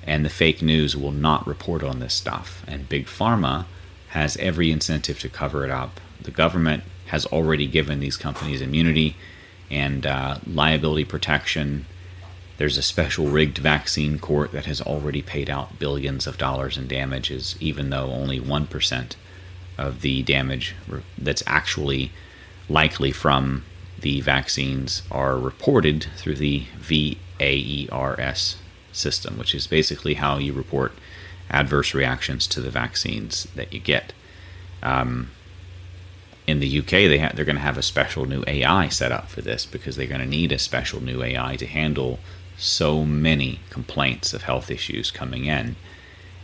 and 0.04 0.26
the 0.26 0.30
fake 0.30 0.62
news 0.62 0.96
will 0.96 1.12
not 1.12 1.46
report 1.46 1.84
on 1.84 2.00
this 2.00 2.14
stuff. 2.14 2.64
And 2.68 2.90
Big 2.90 3.06
Pharma 3.06 3.66
has 4.10 4.38
every 4.38 4.72
incentive 4.72 5.20
to 5.20 5.30
cover 5.30 5.64
it 5.64 5.72
up. 5.72 6.00
The 6.22 6.32
government 6.32 6.84
has 7.08 7.26
already 7.28 7.68
given 7.68 8.00
these 8.00 8.18
companies 8.18 8.62
immunity 8.62 9.16
and 9.70 10.06
uh, 10.06 10.40
liability 10.48 11.06
protection. 11.06 11.86
There's 12.60 12.78
a 12.78 12.82
special 12.82 13.28
rigged 13.30 13.58
vaccine 13.58 14.20
court 14.20 14.52
that 14.52 14.66
has 14.66 14.82
already 14.82 15.22
paid 15.22 15.50
out 15.50 15.80
billions 15.80 16.28
of 16.28 16.38
dollars 16.38 16.78
in 16.78 16.90
damages, 16.90 17.56
even 17.62 17.90
though 17.90 18.12
only 18.12 18.38
1% 18.38 19.16
of 19.78 20.02
the 20.02 20.22
damage 20.24 20.76
that's 21.18 21.42
actually 21.48 22.12
likely 22.68 23.14
from 23.14 23.64
the 24.02 24.20
vaccines 24.20 25.04
are 25.10 25.38
reported 25.38 26.08
through 26.18 26.36
the 26.36 26.66
VAERS 26.78 28.56
system, 28.92 29.38
which 29.38 29.56
is 29.56 29.66
basically 29.66 30.16
how 30.16 30.38
you 30.38 30.52
report 30.52 30.92
adverse 31.50 31.94
reactions 31.94 32.46
to 32.48 32.60
the 32.60 32.70
vaccines 32.70 33.48
that 33.56 33.72
you 33.72 33.80
get. 33.80 34.12
Um, 34.84 35.32
in 36.46 36.60
the 36.60 36.80
UK, 36.80 36.90
they 36.90 37.20
ha- 37.20 37.32
they're 37.34 37.46
going 37.46 37.56
to 37.56 37.62
have 37.62 37.78
a 37.78 37.82
special 37.82 38.26
new 38.26 38.44
AI 38.48 38.90
set 38.90 39.14
up 39.14 39.30
for 39.30 39.42
this 39.42 39.66
because 39.66 39.96
they're 39.96 40.08
going 40.08 40.20
to 40.20 40.28
need 40.28 40.52
a 40.52 40.60
special 40.60 41.02
new 41.02 41.24
AI 41.24 41.56
to 41.56 41.66
handle 41.66 42.20
so 42.60 43.06
many 43.06 43.60
complaints 43.70 44.34
of 44.34 44.44
health 44.44 44.70
issues 44.70 45.12
coming 45.12 45.46
in. 45.46 45.76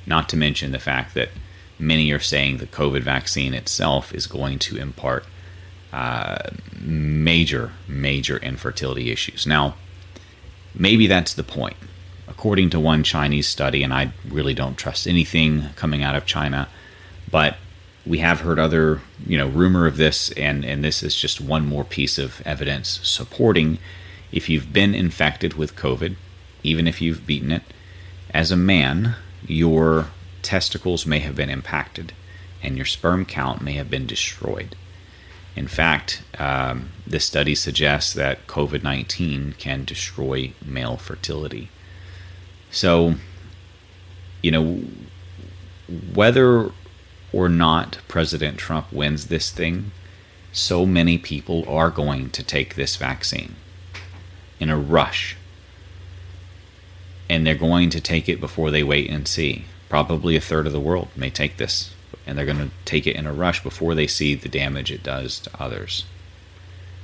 Not 0.06 0.30
to 0.30 0.38
mention 0.38 0.72
the 0.72 0.80
fact 0.80 1.14
that 1.16 1.30
many 1.78 2.12
are 2.12 2.20
saying 2.20 2.58
the 2.58 2.68
COVID 2.68 3.02
vaccine 3.02 3.54
itself 3.54 4.14
is 4.14 4.28
going 4.28 4.60
to 4.60 4.78
impart 4.78 5.26
uh, 5.92 6.50
major, 6.80 7.72
major 7.88 8.38
infertility 8.38 9.12
issues. 9.12 9.46
Now, 9.46 9.76
maybe 10.74 11.08
that's 11.08 11.34
the 11.34 11.44
point. 11.44 11.78
According 12.28 12.72
to 12.72 12.80
one 12.80 13.04
Chinese 13.04 13.48
study, 13.48 13.84
and 13.84 13.94
I 13.94 14.12
really 14.28 14.54
don't 14.54 14.78
trust 14.78 15.08
anything 15.08 15.70
coming 15.76 16.04
out 16.04 16.16
of 16.16 16.26
China, 16.26 16.68
but 17.30 17.58
we 18.06 18.20
have 18.20 18.42
heard 18.42 18.60
other, 18.60 19.02
you 19.26 19.38
know, 19.38 19.48
rumor 19.48 19.88
of 19.88 19.98
this, 19.98 20.32
and, 20.32 20.64
and 20.66 20.84
this 20.84 21.02
is 21.02 21.16
just 21.16 21.42
one 21.42 21.66
more 21.66 21.84
piece 21.84 22.18
of 22.18 22.42
evidence 22.46 23.00
supporting 23.04 23.80
if 24.36 24.50
you've 24.50 24.74
been 24.74 24.94
infected 24.94 25.54
with 25.54 25.78
COVID, 25.78 26.18
even 26.62 26.88
if 26.88 27.02
you've 27.02 27.26
beaten 27.26 27.52
it, 27.52 27.64
as 28.32 28.52
a 28.52 28.58
man, 28.58 29.16
your 29.48 30.08
testicles 30.42 31.06
may 31.06 31.20
have 31.20 31.36
been 31.36 31.50
impacted 31.50 32.12
and 32.62 32.76
your 32.76 32.86
sperm 32.86 33.26
count 33.26 33.62
may 33.62 33.74
have 33.74 33.90
been 33.90 34.06
destroyed. 34.06 34.76
In 35.56 35.68
fact, 35.68 36.22
um, 36.38 36.90
this 37.08 37.24
study 37.24 37.56
suggests 37.56 38.14
that 38.14 38.46
COVID 38.46 38.84
19 38.84 39.56
can 39.58 39.86
destroy 39.86 40.52
male 40.64 40.98
fertility. 40.98 41.70
So, 42.70 43.16
you 44.42 44.52
know, 44.52 44.82
whether 46.14 46.72
or 47.32 47.48
not 47.48 48.00
President 48.10 48.58
Trump 48.58 48.92
wins 48.92 49.28
this 49.28 49.50
thing, 49.50 49.92
so 50.52 50.86
many 50.86 51.18
people 51.18 51.64
are 51.70 51.90
going 51.90 52.32
to 52.32 52.44
take 52.44 52.76
this 52.76 52.98
vaccine 52.98 53.56
in 54.60 54.70
a 54.70 54.78
rush. 54.78 55.36
And 57.30 57.46
they're 57.46 57.56
going 57.56 57.90
to 57.90 58.02
take 58.02 58.30
it 58.30 58.40
before 58.40 58.72
they 58.72 58.84
wait 58.84 59.10
and 59.10 59.28
see. 59.28 59.66
Probably 59.90 60.36
a 60.36 60.42
third 60.42 60.68
of 60.68 60.74
the 60.74 60.80
world 60.80 61.10
may 61.16 61.30
take 61.30 61.58
this 61.58 61.92
and 62.26 62.38
they're 62.38 62.46
going 62.46 62.58
to 62.58 62.72
take 62.86 63.06
it 63.06 63.16
in 63.16 63.28
a 63.28 63.34
rush 63.34 63.62
before 63.62 63.94
they 63.94 64.08
see 64.08 64.36
the 64.36 64.50
damage 64.50 64.92
it 64.92 65.04
does 65.04 65.40
to 65.40 65.62
others. 65.62 66.06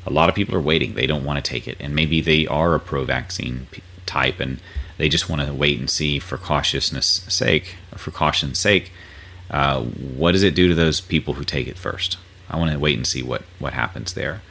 A 0.05 0.09
lot 0.09 0.29
of 0.29 0.35
people 0.35 0.55
are 0.55 0.61
waiting. 0.61 0.95
They 0.95 1.05
don't 1.05 1.23
want 1.23 1.43
to 1.43 1.49
take 1.49 1.67
it. 1.67 1.77
And 1.79 1.93
maybe 1.93 2.21
they 2.21 2.47
are 2.47 2.73
a 2.73 2.79
pro 2.79 3.03
vaccine 3.03 3.67
type 4.05 4.39
and 4.39 4.59
they 4.97 5.09
just 5.09 5.29
want 5.29 5.45
to 5.45 5.53
wait 5.53 5.79
and 5.79 5.89
see 5.89 6.19
for 6.19 6.37
cautiousness 6.37 7.25
sake, 7.27 7.75
or 7.91 7.97
for 7.97 8.11
caution's 8.11 8.59
sake, 8.59 8.91
uh, 9.49 9.81
what 9.81 10.31
does 10.31 10.43
it 10.43 10.55
do 10.55 10.67
to 10.67 10.75
those 10.75 11.01
people 11.01 11.35
who 11.35 11.43
take 11.43 11.67
it 11.67 11.77
first? 11.77 12.17
I 12.49 12.57
want 12.57 12.71
to 12.71 12.79
wait 12.79 12.97
and 12.97 13.07
see 13.07 13.23
what, 13.23 13.43
what 13.59 13.73
happens 13.73 14.13
there. 14.13 14.41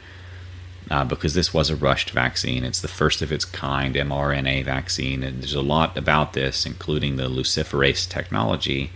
Uh, 0.91 1.05
because 1.05 1.35
this 1.35 1.53
was 1.53 1.69
a 1.69 1.75
rushed 1.77 2.09
vaccine. 2.09 2.65
It's 2.65 2.81
the 2.81 2.89
first 2.89 3.21
of 3.21 3.31
its 3.31 3.45
kind 3.45 3.95
mRNA 3.95 4.65
vaccine, 4.65 5.23
and 5.23 5.41
there's 5.41 5.53
a 5.53 5.61
lot 5.61 5.97
about 5.97 6.33
this, 6.33 6.65
including 6.65 7.15
the 7.15 7.29
luciferase 7.29 8.09
technology, 8.09 8.91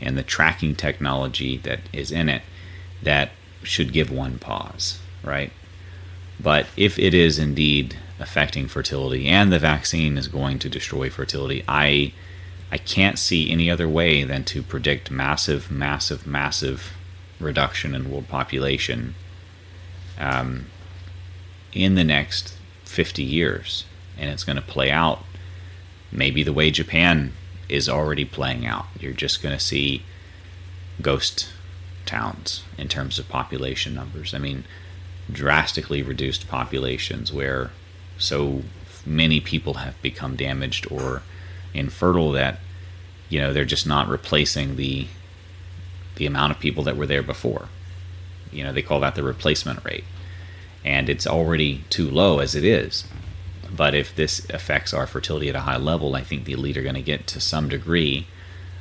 and 0.00 0.16
the 0.16 0.22
tracking 0.22 0.76
technology 0.76 1.56
that 1.56 1.80
is 1.92 2.12
in 2.12 2.28
it 2.28 2.42
that 3.02 3.32
should 3.64 3.92
give 3.92 4.08
one 4.08 4.38
pause, 4.38 5.00
right? 5.24 5.52
But 6.38 6.68
if 6.76 6.96
it 6.96 7.12
is 7.12 7.40
indeed 7.40 7.96
affecting 8.20 8.68
fertility 8.68 9.26
and 9.26 9.52
the 9.52 9.58
vaccine 9.58 10.16
is 10.16 10.28
going 10.28 10.60
to 10.60 10.68
destroy 10.68 11.10
fertility, 11.10 11.64
I 11.66 12.12
I 12.70 12.78
can't 12.78 13.18
see 13.18 13.50
any 13.50 13.68
other 13.68 13.88
way 13.88 14.22
than 14.22 14.44
to 14.44 14.62
predict 14.62 15.10
massive, 15.10 15.72
massive, 15.72 16.24
massive 16.24 16.92
reduction 17.40 17.96
in 17.96 18.12
world 18.12 18.28
population 18.28 19.16
um, 20.20 20.66
in 21.72 21.94
the 21.94 22.04
next 22.04 22.56
50 22.84 23.22
years. 23.22 23.84
And 24.18 24.30
it's 24.30 24.44
going 24.44 24.56
to 24.56 24.62
play 24.62 24.90
out 24.90 25.24
maybe 26.10 26.42
the 26.42 26.52
way 26.52 26.70
Japan 26.70 27.32
is 27.68 27.88
already 27.88 28.24
playing 28.24 28.66
out. 28.66 28.86
You're 28.98 29.12
just 29.12 29.42
going 29.42 29.56
to 29.56 29.64
see 29.64 30.02
ghost 31.00 31.48
towns 32.04 32.64
in 32.76 32.88
terms 32.88 33.18
of 33.18 33.28
population 33.28 33.94
numbers. 33.94 34.34
I 34.34 34.38
mean, 34.38 34.64
drastically 35.30 36.02
reduced 36.02 36.48
populations 36.48 37.32
where 37.32 37.70
so 38.18 38.62
many 39.06 39.40
people 39.40 39.74
have 39.74 40.00
become 40.02 40.36
damaged 40.36 40.86
or 40.90 41.22
infertile 41.74 42.32
that 42.32 42.58
you 43.28 43.40
know 43.40 43.52
they're 43.52 43.64
just 43.64 43.86
not 43.86 44.08
replacing 44.08 44.76
the 44.76 45.06
the 46.16 46.26
amount 46.26 46.52
of 46.52 46.58
people 46.58 46.84
that 46.84 46.96
were 46.96 47.06
there 47.06 47.22
before. 47.22 47.68
You 48.52 48.64
know, 48.64 48.72
they 48.72 48.82
call 48.82 49.00
that 49.00 49.14
the 49.14 49.22
replacement 49.22 49.82
rate. 49.84 50.04
And 50.84 51.08
it's 51.08 51.26
already 51.26 51.84
too 51.90 52.10
low 52.10 52.38
as 52.40 52.54
it 52.54 52.64
is. 52.64 53.04
But 53.74 53.94
if 53.94 54.14
this 54.14 54.48
affects 54.50 54.92
our 54.92 55.06
fertility 55.06 55.48
at 55.48 55.54
a 55.54 55.60
high 55.60 55.76
level, 55.76 56.14
I 56.14 56.22
think 56.22 56.44
the 56.44 56.52
elite 56.52 56.76
are 56.76 56.82
going 56.82 56.94
to 56.94 57.02
get 57.02 57.26
to 57.28 57.40
some 57.40 57.68
degree 57.68 58.26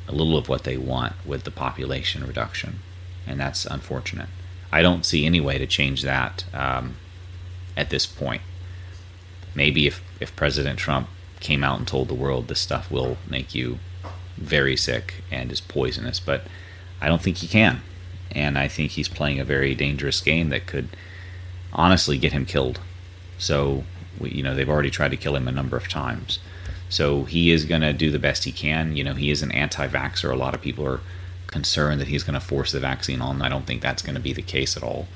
a 0.08 0.12
little 0.12 0.38
of 0.38 0.50
what 0.50 0.64
they 0.64 0.78
want 0.78 1.14
with 1.26 1.44
the 1.44 1.52
population 1.52 2.26
reduction. 2.26 2.80
And 3.26 3.40
that's 3.40 3.66
unfortunate. 3.66 4.28
I 4.72 4.82
don't 4.82 5.06
see 5.06 5.26
any 5.26 5.40
way 5.40 5.58
to 5.58 5.68
change 5.68 6.02
that 6.02 6.46
um, 6.54 6.96
at 7.78 7.90
this 7.90 8.06
point. 8.06 8.42
Maybe 9.54 9.88
if, 9.88 10.02
if 10.20 10.36
President 10.36 10.80
Trump 10.80 11.08
came 11.40 11.64
out 11.64 11.80
and 11.80 11.88
told 11.88 12.08
the 12.08 12.14
world 12.14 12.48
this 12.48 12.60
stuff 12.60 12.90
will 12.90 13.18
make 13.28 13.54
you 13.54 13.80
very 14.38 14.78
sick 14.78 15.24
and 15.30 15.52
is 15.52 15.62
poisonous, 15.62 16.20
but 16.20 16.44
I 17.00 17.08
don't 17.08 17.22
think 17.22 17.38
he 17.38 17.48
can. 17.48 17.82
And 18.32 18.58
I 18.58 18.68
think 18.68 18.92
he's 18.92 19.10
playing 19.10 19.40
a 19.40 19.46
very 19.46 19.76
dangerous 19.76 20.22
game 20.22 20.50
that 20.50 20.68
could 20.68 20.90
honestly 21.74 22.18
get 22.18 22.34
him 22.34 22.46
killed. 22.46 22.80
So 23.38 23.84
we, 24.20 24.32
you 24.32 24.44
know, 24.44 24.56
they've 24.56 24.70
already 24.70 24.92
tried 24.92 25.12
to 25.12 25.18
kill 25.18 25.36
him 25.36 25.48
a 25.48 25.52
number 25.52 25.78
of 25.78 25.88
times. 25.88 26.40
So 26.90 27.24
he 27.24 27.52
is 27.52 27.66
going 27.66 27.82
to 27.82 27.94
do 27.94 28.12
the 28.12 28.20
best 28.20 28.44
he 28.44 28.52
can. 28.52 28.96
You 28.96 29.04
know, 29.04 29.14
he 29.14 29.32
is 29.32 29.42
an 29.42 29.52
anti 29.52 29.88
vaxxer. 29.88 30.32
A 30.32 30.36
lot 30.36 30.54
of 30.54 30.62
people 30.62 30.86
are 30.86 31.00
concerned 31.48 32.02
that 32.02 32.08
he's 32.08 32.24
going 32.24 32.34
to 32.34 32.46
force 32.46 32.72
the 32.72 32.80
vaccine 32.80 33.22
on. 33.22 33.42
I 33.42 33.50
don't 33.50 33.66
think 33.66 33.82
that's 33.82 34.02
going 34.02 34.16
to 34.16 34.22
be 34.22 34.34
the 34.34 34.42
case 34.42 34.76
at 34.76 34.84
all. 34.84 35.08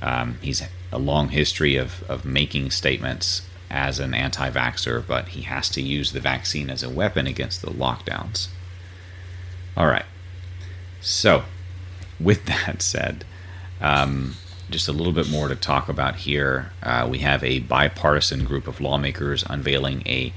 Um, 0.00 0.38
he's 0.40 0.62
a 0.92 0.98
long 0.98 1.28
history 1.30 1.76
of, 1.76 2.02
of 2.08 2.24
making 2.24 2.70
statements 2.70 3.42
as 3.70 3.98
an 3.98 4.14
anti 4.14 4.50
vaxxer, 4.50 5.04
but 5.06 5.28
he 5.28 5.42
has 5.42 5.68
to 5.70 5.82
use 5.82 6.12
the 6.12 6.20
vaccine 6.20 6.70
as 6.70 6.82
a 6.82 6.90
weapon 6.90 7.26
against 7.26 7.62
the 7.62 7.70
lockdowns. 7.70 8.48
All 9.76 9.86
right. 9.86 10.06
So, 11.00 11.44
with 12.18 12.44
that 12.46 12.82
said, 12.82 13.24
um, 13.80 14.34
just 14.70 14.88
a 14.88 14.92
little 14.92 15.12
bit 15.12 15.30
more 15.30 15.48
to 15.48 15.56
talk 15.56 15.88
about 15.88 16.16
here. 16.16 16.72
Uh, 16.82 17.06
we 17.10 17.18
have 17.18 17.42
a 17.42 17.60
bipartisan 17.60 18.44
group 18.44 18.66
of 18.66 18.80
lawmakers 18.80 19.44
unveiling 19.48 20.02
a 20.06 20.32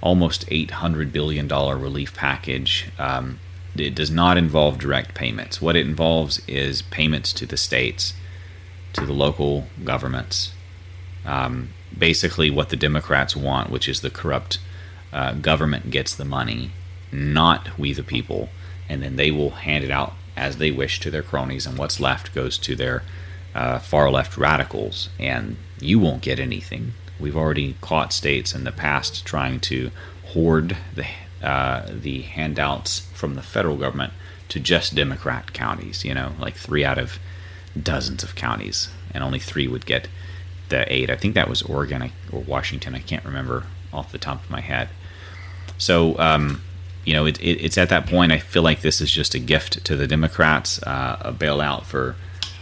almost 0.00 0.44
800 0.48 1.12
billion 1.12 1.48
dollar 1.48 1.76
relief 1.76 2.14
package. 2.14 2.90
Um, 2.98 3.38
it 3.76 3.94
does 3.94 4.10
not 4.10 4.38
involve 4.38 4.78
direct 4.78 5.14
payments. 5.14 5.60
What 5.60 5.76
it 5.76 5.86
involves 5.86 6.40
is 6.46 6.82
payments 6.82 7.32
to 7.34 7.46
the 7.46 7.56
states, 7.56 8.14
to 8.94 9.04
the 9.04 9.12
local 9.12 9.66
governments. 9.84 10.52
Um, 11.24 11.70
basically, 11.96 12.50
what 12.50 12.70
the 12.70 12.76
Democrats 12.76 13.36
want, 13.36 13.70
which 13.70 13.88
is 13.88 14.00
the 14.00 14.10
corrupt 14.10 14.58
uh, 15.12 15.32
government 15.34 15.90
gets 15.90 16.14
the 16.14 16.24
money, 16.24 16.70
not 17.12 17.78
we 17.78 17.92
the 17.92 18.02
people, 18.02 18.48
and 18.88 19.02
then 19.02 19.16
they 19.16 19.30
will 19.30 19.50
hand 19.50 19.84
it 19.84 19.90
out 19.90 20.14
as 20.36 20.58
they 20.58 20.70
wish 20.70 21.00
to 21.00 21.10
their 21.10 21.22
cronies, 21.22 21.66
and 21.66 21.78
what's 21.78 22.00
left 22.00 22.34
goes 22.34 22.58
to 22.58 22.76
their 22.76 23.02
uh, 23.56 23.78
far 23.78 24.10
left 24.10 24.36
radicals, 24.36 25.08
and 25.18 25.56
you 25.80 25.98
won't 25.98 26.20
get 26.20 26.38
anything. 26.38 26.92
We've 27.18 27.36
already 27.36 27.76
caught 27.80 28.12
states 28.12 28.54
in 28.54 28.64
the 28.64 28.72
past 28.72 29.24
trying 29.24 29.60
to 29.60 29.90
hoard 30.26 30.76
the 30.94 31.06
uh, 31.42 31.88
the 31.88 32.22
handouts 32.22 33.00
from 33.14 33.34
the 33.34 33.42
federal 33.42 33.76
government 33.76 34.12
to 34.50 34.60
just 34.60 34.94
Democrat 34.94 35.54
counties. 35.54 36.04
You 36.04 36.12
know, 36.12 36.32
like 36.38 36.54
three 36.54 36.84
out 36.84 36.98
of 36.98 37.18
dozens 37.82 38.22
of 38.22 38.34
counties, 38.34 38.90
and 39.12 39.24
only 39.24 39.38
three 39.38 39.66
would 39.66 39.86
get 39.86 40.08
the 40.68 40.92
aid. 40.92 41.10
I 41.10 41.16
think 41.16 41.34
that 41.34 41.48
was 41.48 41.62
Oregon 41.62 42.12
or 42.30 42.40
Washington. 42.40 42.94
I 42.94 43.00
can't 43.00 43.24
remember 43.24 43.64
off 43.90 44.12
the 44.12 44.18
top 44.18 44.44
of 44.44 44.50
my 44.50 44.60
head. 44.60 44.90
So, 45.78 46.18
um, 46.18 46.62
you 47.06 47.14
know, 47.14 47.24
it, 47.24 47.40
it, 47.40 47.64
it's 47.64 47.78
at 47.78 47.88
that 47.88 48.06
point. 48.06 48.32
I 48.32 48.38
feel 48.38 48.62
like 48.62 48.82
this 48.82 49.00
is 49.00 49.10
just 49.10 49.34
a 49.34 49.38
gift 49.38 49.82
to 49.84 49.96
the 49.96 50.06
Democrats, 50.06 50.82
uh, 50.82 51.18
a 51.20 51.32
bailout 51.32 51.84
for 51.84 52.16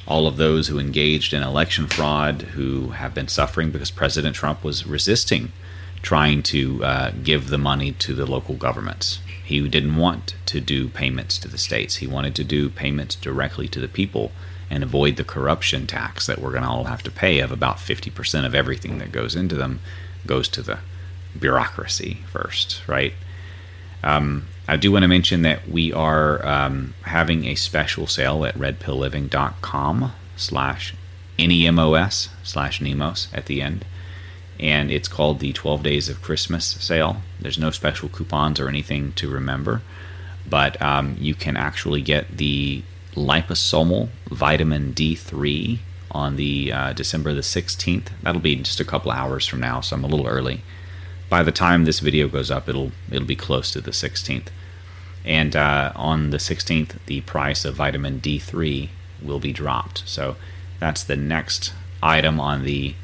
all 0.06 0.26
of 0.26 0.36
those 0.36 0.68
who 0.68 0.78
engaged 0.78 1.32
in 1.32 1.42
election 1.42 1.86
fraud, 1.86 2.42
who 2.42 2.90
have 2.90 3.14
been 3.14 3.28
suffering 3.28 3.70
because 3.70 3.90
President 3.90 4.36
Trump 4.36 4.62
was 4.62 4.86
resisting 4.86 5.52
trying 6.04 6.42
to 6.42 6.84
uh, 6.84 7.10
give 7.22 7.48
the 7.48 7.56
money 7.56 7.90
to 7.90 8.14
the 8.14 8.26
local 8.26 8.54
governments. 8.56 9.20
He 9.42 9.66
didn't 9.66 9.96
want 9.96 10.34
to 10.46 10.60
do 10.60 10.88
payments 10.88 11.38
to 11.38 11.48
the 11.48 11.56
states. 11.56 11.96
He 11.96 12.06
wanted 12.06 12.34
to 12.36 12.44
do 12.44 12.68
payments 12.68 13.14
directly 13.14 13.68
to 13.68 13.80
the 13.80 13.88
people 13.88 14.30
and 14.68 14.82
avoid 14.82 15.16
the 15.16 15.24
corruption 15.24 15.86
tax 15.86 16.26
that 16.26 16.38
we're 16.38 16.50
going 16.50 16.62
to 16.62 16.68
all 16.68 16.84
have 16.84 17.02
to 17.04 17.10
pay 17.10 17.40
of 17.40 17.50
about 17.50 17.78
50% 17.78 18.44
of 18.44 18.54
everything 18.54 18.98
that 18.98 19.12
goes 19.12 19.34
into 19.34 19.54
them 19.54 19.80
goes 20.26 20.46
to 20.48 20.62
the 20.62 20.78
bureaucracy 21.38 22.18
first, 22.30 22.82
right? 22.86 23.14
Um, 24.02 24.46
I 24.66 24.76
do 24.76 24.92
want 24.92 25.02
to 25.02 25.08
mention 25.08 25.42
that 25.42 25.68
we 25.68 25.92
are 25.92 26.44
um, 26.46 26.94
having 27.02 27.44
a 27.44 27.54
special 27.54 28.06
sale 28.06 28.44
at 28.46 28.54
redpillliving.com 28.54 30.12
slash 30.36 30.94
NEMOS 31.38 32.28
slash 32.42 32.80
NEMOS 32.80 33.28
at 33.34 33.46
the 33.46 33.60
end. 33.60 33.84
And 34.58 34.90
it's 34.90 35.08
called 35.08 35.40
the 35.40 35.52
12 35.52 35.82
Days 35.82 36.08
of 36.08 36.22
Christmas 36.22 36.64
sale. 36.64 37.18
There's 37.40 37.58
no 37.58 37.70
special 37.70 38.08
coupons 38.08 38.58
or 38.58 38.68
anything 38.68 39.12
to 39.14 39.28
remember, 39.28 39.82
but 40.48 40.80
um, 40.80 41.16
you 41.18 41.34
can 41.34 41.56
actually 41.56 42.00
get 42.00 42.36
the 42.38 42.82
liposomal 43.14 44.08
vitamin 44.30 44.94
D3 44.94 45.78
on 46.10 46.36
the 46.36 46.72
uh, 46.72 46.92
December 46.94 47.34
the 47.34 47.40
16th. 47.40 48.08
That'll 48.22 48.40
be 48.40 48.56
just 48.56 48.80
a 48.80 48.84
couple 48.84 49.10
hours 49.10 49.46
from 49.46 49.60
now, 49.60 49.80
so 49.80 49.96
I'm 49.96 50.04
a 50.04 50.08
little 50.08 50.26
early 50.26 50.62
by 51.28 51.42
the 51.42 51.52
time 51.52 51.84
this 51.84 52.00
video 52.00 52.28
goes 52.28 52.50
up, 52.50 52.68
it'll 52.68 52.92
it'll 53.10 53.26
be 53.26 53.36
close 53.36 53.70
to 53.72 53.80
the 53.80 53.90
16th. 53.90 54.48
And 55.24 55.56
uh, 55.56 55.92
on 55.96 56.30
the 56.30 56.36
16th, 56.36 56.96
the 57.06 57.22
price 57.22 57.64
of 57.64 57.76
vitamin 57.76 58.20
D3 58.20 58.90
will 59.22 59.40
be 59.40 59.52
dropped. 59.52 60.06
So 60.06 60.36
that's 60.80 61.02
the 61.02 61.16
next 61.16 61.72
item 62.02 62.38
on 62.38 62.64
the 62.64 62.94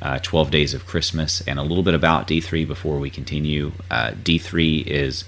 uh, 0.00 0.18
12 0.20 0.50
days 0.50 0.72
of 0.72 0.86
Christmas. 0.86 1.42
And 1.42 1.58
a 1.58 1.62
little 1.62 1.82
bit 1.82 1.92
about 1.92 2.26
D3 2.26 2.66
before 2.66 2.98
we 2.98 3.10
continue. 3.10 3.72
Uh, 3.90 4.12
D3 4.12 4.86
is 4.86 5.24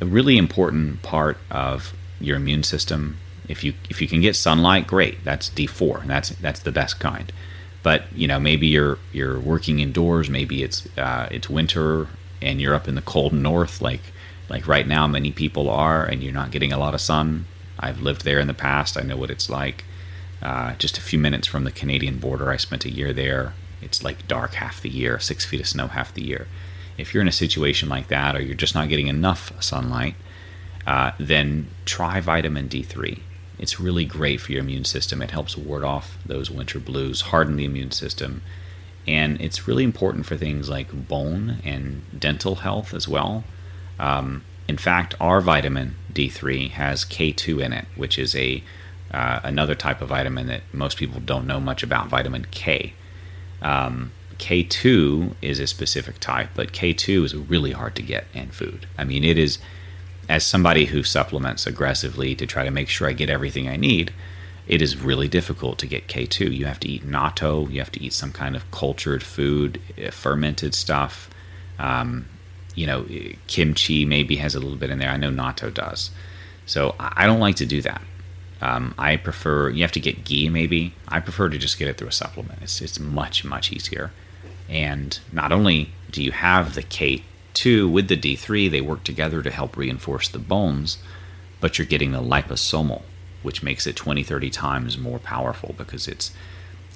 a 0.00 0.06
really 0.06 0.38
important 0.38 1.02
part 1.02 1.38
of 1.50 1.92
your 2.20 2.36
immune 2.36 2.62
system. 2.62 3.16
If 3.48 3.64
you 3.64 3.74
if 3.90 4.00
you 4.00 4.06
can 4.06 4.20
get 4.20 4.36
sunlight, 4.36 4.86
great. 4.86 5.24
That's 5.24 5.50
D4, 5.50 6.02
and 6.02 6.10
that's 6.10 6.28
that's 6.30 6.60
the 6.60 6.72
best 6.72 7.00
kind 7.00 7.32
but 7.88 8.02
you 8.14 8.28
know 8.28 8.38
maybe 8.38 8.66
you're 8.66 8.98
you're 9.14 9.40
working 9.40 9.80
indoors 9.80 10.28
maybe 10.28 10.62
it's 10.62 10.86
uh, 10.98 11.26
it's 11.30 11.48
winter 11.48 12.06
and 12.42 12.60
you're 12.60 12.74
up 12.74 12.86
in 12.86 12.94
the 12.96 13.00
cold 13.14 13.32
north 13.32 13.80
like 13.80 14.02
like 14.50 14.68
right 14.68 14.86
now 14.86 15.06
many 15.06 15.32
people 15.32 15.70
are 15.70 16.04
and 16.04 16.22
you're 16.22 16.40
not 16.40 16.50
getting 16.50 16.70
a 16.70 16.76
lot 16.76 16.92
of 16.92 17.00
sun. 17.00 17.46
I've 17.80 18.02
lived 18.02 18.24
there 18.26 18.40
in 18.40 18.46
the 18.46 18.52
past. 18.68 18.98
I 18.98 19.02
know 19.02 19.16
what 19.16 19.30
it's 19.30 19.48
like. 19.48 19.86
Uh, 20.42 20.74
just 20.74 20.98
a 20.98 21.00
few 21.00 21.18
minutes 21.18 21.46
from 21.48 21.64
the 21.64 21.70
canadian 21.70 22.18
border 22.18 22.50
i 22.50 22.58
spent 22.58 22.84
a 22.84 22.90
year 22.90 23.14
there. 23.14 23.54
It's 23.80 24.04
like 24.04 24.28
dark 24.28 24.52
half 24.62 24.82
the 24.82 24.90
year 24.90 25.18
six 25.18 25.46
feet 25.46 25.60
of 25.60 25.66
snow 25.66 25.86
half 25.86 26.12
the 26.12 26.26
year. 26.32 26.46
If 26.98 27.14
you're 27.14 27.22
in 27.22 27.34
a 27.34 27.42
situation 27.44 27.88
like 27.88 28.08
that 28.08 28.36
or 28.36 28.42
you're 28.42 28.62
just 28.64 28.74
not 28.74 28.90
getting 28.90 29.06
enough 29.06 29.50
sunlight 29.62 30.16
uh, 30.86 31.12
then 31.18 31.68
try 31.86 32.20
vitamin 32.20 32.68
d3 32.68 33.20
it's 33.58 33.80
really 33.80 34.04
great 34.04 34.40
for 34.40 34.52
your 34.52 34.60
immune 34.60 34.84
system. 34.84 35.22
It 35.22 35.30
helps 35.30 35.56
ward 35.56 35.84
off 35.84 36.18
those 36.24 36.50
winter 36.50 36.78
blues, 36.78 37.22
harden 37.22 37.56
the 37.56 37.64
immune 37.64 37.90
system, 37.90 38.42
and 39.06 39.40
it's 39.40 39.66
really 39.66 39.84
important 39.84 40.26
for 40.26 40.36
things 40.36 40.68
like 40.68 41.08
bone 41.08 41.58
and 41.64 42.02
dental 42.18 42.56
health 42.56 42.94
as 42.94 43.08
well. 43.08 43.44
Um, 43.98 44.44
in 44.68 44.76
fact, 44.76 45.14
our 45.18 45.40
vitamin 45.40 45.96
D3 46.12 46.70
has 46.72 47.04
K2 47.04 47.62
in 47.64 47.72
it, 47.72 47.86
which 47.96 48.18
is 48.18 48.36
a 48.36 48.62
uh, 49.10 49.40
another 49.42 49.74
type 49.74 50.02
of 50.02 50.10
vitamin 50.10 50.46
that 50.48 50.62
most 50.70 50.98
people 50.98 51.18
don't 51.20 51.46
know 51.46 51.58
much 51.58 51.82
about. 51.82 52.08
Vitamin 52.08 52.46
K. 52.50 52.92
Um, 53.62 54.12
K2 54.38 55.34
is 55.40 55.58
a 55.58 55.66
specific 55.66 56.20
type, 56.20 56.50
but 56.54 56.72
K2 56.72 57.24
is 57.24 57.34
really 57.34 57.72
hard 57.72 57.96
to 57.96 58.02
get 58.02 58.26
in 58.34 58.50
food. 58.50 58.86
I 58.98 59.04
mean, 59.04 59.24
it 59.24 59.38
is 59.38 59.58
as 60.28 60.44
somebody 60.44 60.86
who 60.86 61.02
supplements 61.02 61.66
aggressively 61.66 62.34
to 62.34 62.46
try 62.46 62.64
to 62.64 62.70
make 62.70 62.88
sure 62.88 63.08
I 63.08 63.12
get 63.12 63.30
everything 63.30 63.68
I 63.68 63.76
need, 63.76 64.12
it 64.66 64.82
is 64.82 64.98
really 64.98 65.28
difficult 65.28 65.78
to 65.78 65.86
get 65.86 66.08
K2. 66.08 66.54
You 66.54 66.66
have 66.66 66.78
to 66.80 66.88
eat 66.88 67.06
natto, 67.06 67.70
you 67.70 67.78
have 67.78 67.92
to 67.92 68.02
eat 68.02 68.12
some 68.12 68.32
kind 68.32 68.54
of 68.54 68.70
cultured 68.70 69.22
food, 69.22 69.80
eh, 69.96 70.10
fermented 70.10 70.74
stuff. 70.74 71.30
Um, 71.78 72.26
you 72.74 72.86
know, 72.86 73.06
kimchi 73.46 74.04
maybe 74.04 74.36
has 74.36 74.54
a 74.54 74.60
little 74.60 74.76
bit 74.76 74.90
in 74.90 74.98
there. 74.98 75.10
I 75.10 75.16
know 75.16 75.30
natto 75.30 75.72
does. 75.72 76.10
So 76.66 76.94
I 77.00 77.26
don't 77.26 77.40
like 77.40 77.56
to 77.56 77.66
do 77.66 77.80
that. 77.82 78.02
Um, 78.60 78.94
I 78.98 79.16
prefer, 79.16 79.70
you 79.70 79.82
have 79.82 79.92
to 79.92 80.00
get 80.00 80.24
ghee 80.24 80.48
maybe. 80.48 80.92
I 81.08 81.20
prefer 81.20 81.48
to 81.48 81.58
just 81.58 81.78
get 81.78 81.88
it 81.88 81.96
through 81.96 82.08
a 82.08 82.12
supplement. 82.12 82.60
It's, 82.60 82.82
it's 82.82 83.00
much, 83.00 83.44
much 83.44 83.72
easier. 83.72 84.12
And 84.68 85.18
not 85.32 85.50
only 85.50 85.92
do 86.10 86.22
you 86.22 86.32
have 86.32 86.74
the 86.74 86.82
K 86.82 87.24
Two, 87.58 87.88
with 87.88 88.06
the 88.06 88.16
D3, 88.16 88.70
they 88.70 88.80
work 88.80 89.02
together 89.02 89.42
to 89.42 89.50
help 89.50 89.76
reinforce 89.76 90.28
the 90.28 90.38
bones, 90.38 90.98
but 91.58 91.76
you're 91.76 91.88
getting 91.88 92.12
the 92.12 92.22
liposomal, 92.22 93.02
which 93.42 93.64
makes 93.64 93.84
it 93.84 93.96
20, 93.96 94.22
30 94.22 94.48
times 94.48 94.96
more 94.96 95.18
powerful 95.18 95.74
because 95.76 96.06
it's 96.06 96.30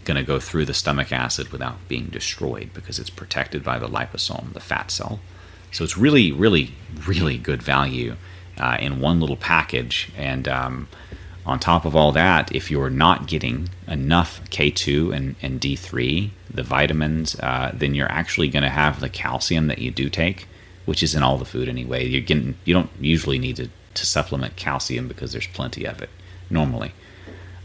going 0.05 0.16
to 0.16 0.22
go 0.22 0.38
through 0.38 0.64
the 0.64 0.72
stomach 0.72 1.11
acid 1.11 1.48
without 1.48 1.88
being 1.88 2.07
destroyed 2.07 2.70
because 2.75 3.01
it's 3.01 3.11
protected 3.11 3.64
by 3.64 3.77
the 3.77 3.88
liposome, 3.88 4.53
the 4.53 4.61
fat 4.61 4.92
cell. 4.92 5.18
So 5.72 5.83
it's 5.83 5.98
really, 5.98 6.31
really, 6.31 6.75
really 7.09 7.38
good 7.38 7.61
value 7.61 8.14
uh, 8.57 8.77
in 8.79 9.01
one 9.01 9.18
little 9.18 9.35
package. 9.35 10.12
And 10.16 10.46
um, 10.46 10.87
on 11.44 11.59
top 11.59 11.85
of 11.85 11.96
all 11.96 12.12
that, 12.12 12.55
if 12.55 12.70
you're 12.70 12.88
not 12.88 13.27
getting 13.27 13.68
enough 13.88 14.40
K2 14.51 15.12
and, 15.12 15.35
and 15.42 15.61
D3, 15.61 16.31
the 16.48 16.62
vitamins, 16.62 17.35
uh, 17.40 17.72
then 17.75 17.96
you're 17.96 18.12
actually 18.12 18.46
going 18.46 18.62
to 18.62 18.68
have 18.68 19.01
the 19.01 19.09
calcium 19.09 19.66
that 19.66 19.81
you 19.81 19.90
do 19.90 20.09
take 20.09 20.46
which 20.85 21.03
is 21.03 21.14
in 21.14 21.23
all 21.23 21.38
the 21.38 21.45
food 21.45 21.68
anyway. 21.68 22.07
You're 22.07 22.23
getting 22.23 22.57
you 22.64 22.75
don't 22.75 22.90
usually 23.01 23.38
need 23.38 23.57
to, 23.57 23.68
to 23.95 24.07
supplement 24.07 24.57
calcium 24.57 25.09
because 25.09 25.33
there's 25.33 25.47
plenty 25.47 25.85
of 25.85 26.03
it 26.03 26.11
normally. 26.51 26.92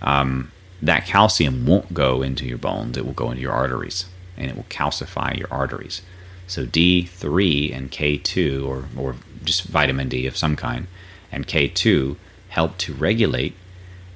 Um, 0.02 0.52
that 0.82 1.06
calcium 1.06 1.66
won't 1.66 1.94
go 1.94 2.22
into 2.22 2.46
your 2.46 2.58
bones; 2.58 2.98
it 2.98 3.06
will 3.06 3.14
go 3.14 3.32
into 3.32 3.42
your 3.42 3.54
arteries, 3.54 4.06
and 4.38 4.50
it 4.50 4.56
will 4.56 4.64
calcify 4.64 5.38
your 5.38 5.48
arteries. 5.52 6.02
So 6.46 6.66
D3 6.66 7.76
and 7.76 7.92
K2, 7.92 8.66
or 8.66 8.86
or 8.96 9.16
just 9.44 9.64
vitamin 9.64 10.10
D 10.10 10.28
of 10.28 10.38
some 10.38 10.56
kind, 10.56 10.88
and 11.32 11.48
K2 11.48 12.16
help 12.50 12.78
to 12.80 12.94
regulate, 12.94 13.56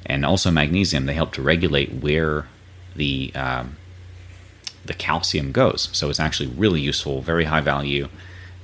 and 0.06 0.26
also 0.26 0.52
magnesium. 0.52 1.06
They 1.06 1.14
help 1.14 1.34
to 1.34 1.42
regulate 1.42 1.94
where 1.94 2.48
the 2.96 3.32
um, 3.34 3.78
the 4.86 4.94
calcium 4.94 5.52
goes. 5.52 5.90
So 5.94 6.10
it's 6.10 6.20
actually 6.20 6.50
really 6.50 6.82
useful, 6.82 7.22
very 7.22 7.46
high 7.46 7.62
value 7.62 8.08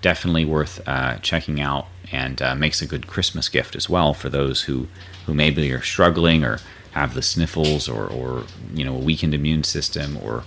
definitely 0.01 0.45
worth 0.45 0.81
uh, 0.88 1.17
checking 1.17 1.60
out 1.60 1.88
and 2.12 2.41
uh, 2.41 2.55
makes 2.55 2.81
a 2.81 2.86
good 2.86 3.07
Christmas 3.07 3.49
gift 3.49 3.75
as 3.75 3.89
well 3.89 4.13
for 4.13 4.29
those 4.29 4.63
who, 4.63 4.88
who 5.25 5.33
maybe 5.33 5.71
are 5.71 5.81
struggling 5.81 6.43
or 6.43 6.60
have 6.91 7.13
the 7.13 7.21
sniffles 7.21 7.88
or, 7.88 8.07
or 8.07 8.43
you 8.73 8.83
know 8.83 8.95
a 8.95 8.99
weakened 8.99 9.33
immune 9.33 9.63
system 9.63 10.17
or 10.17 10.43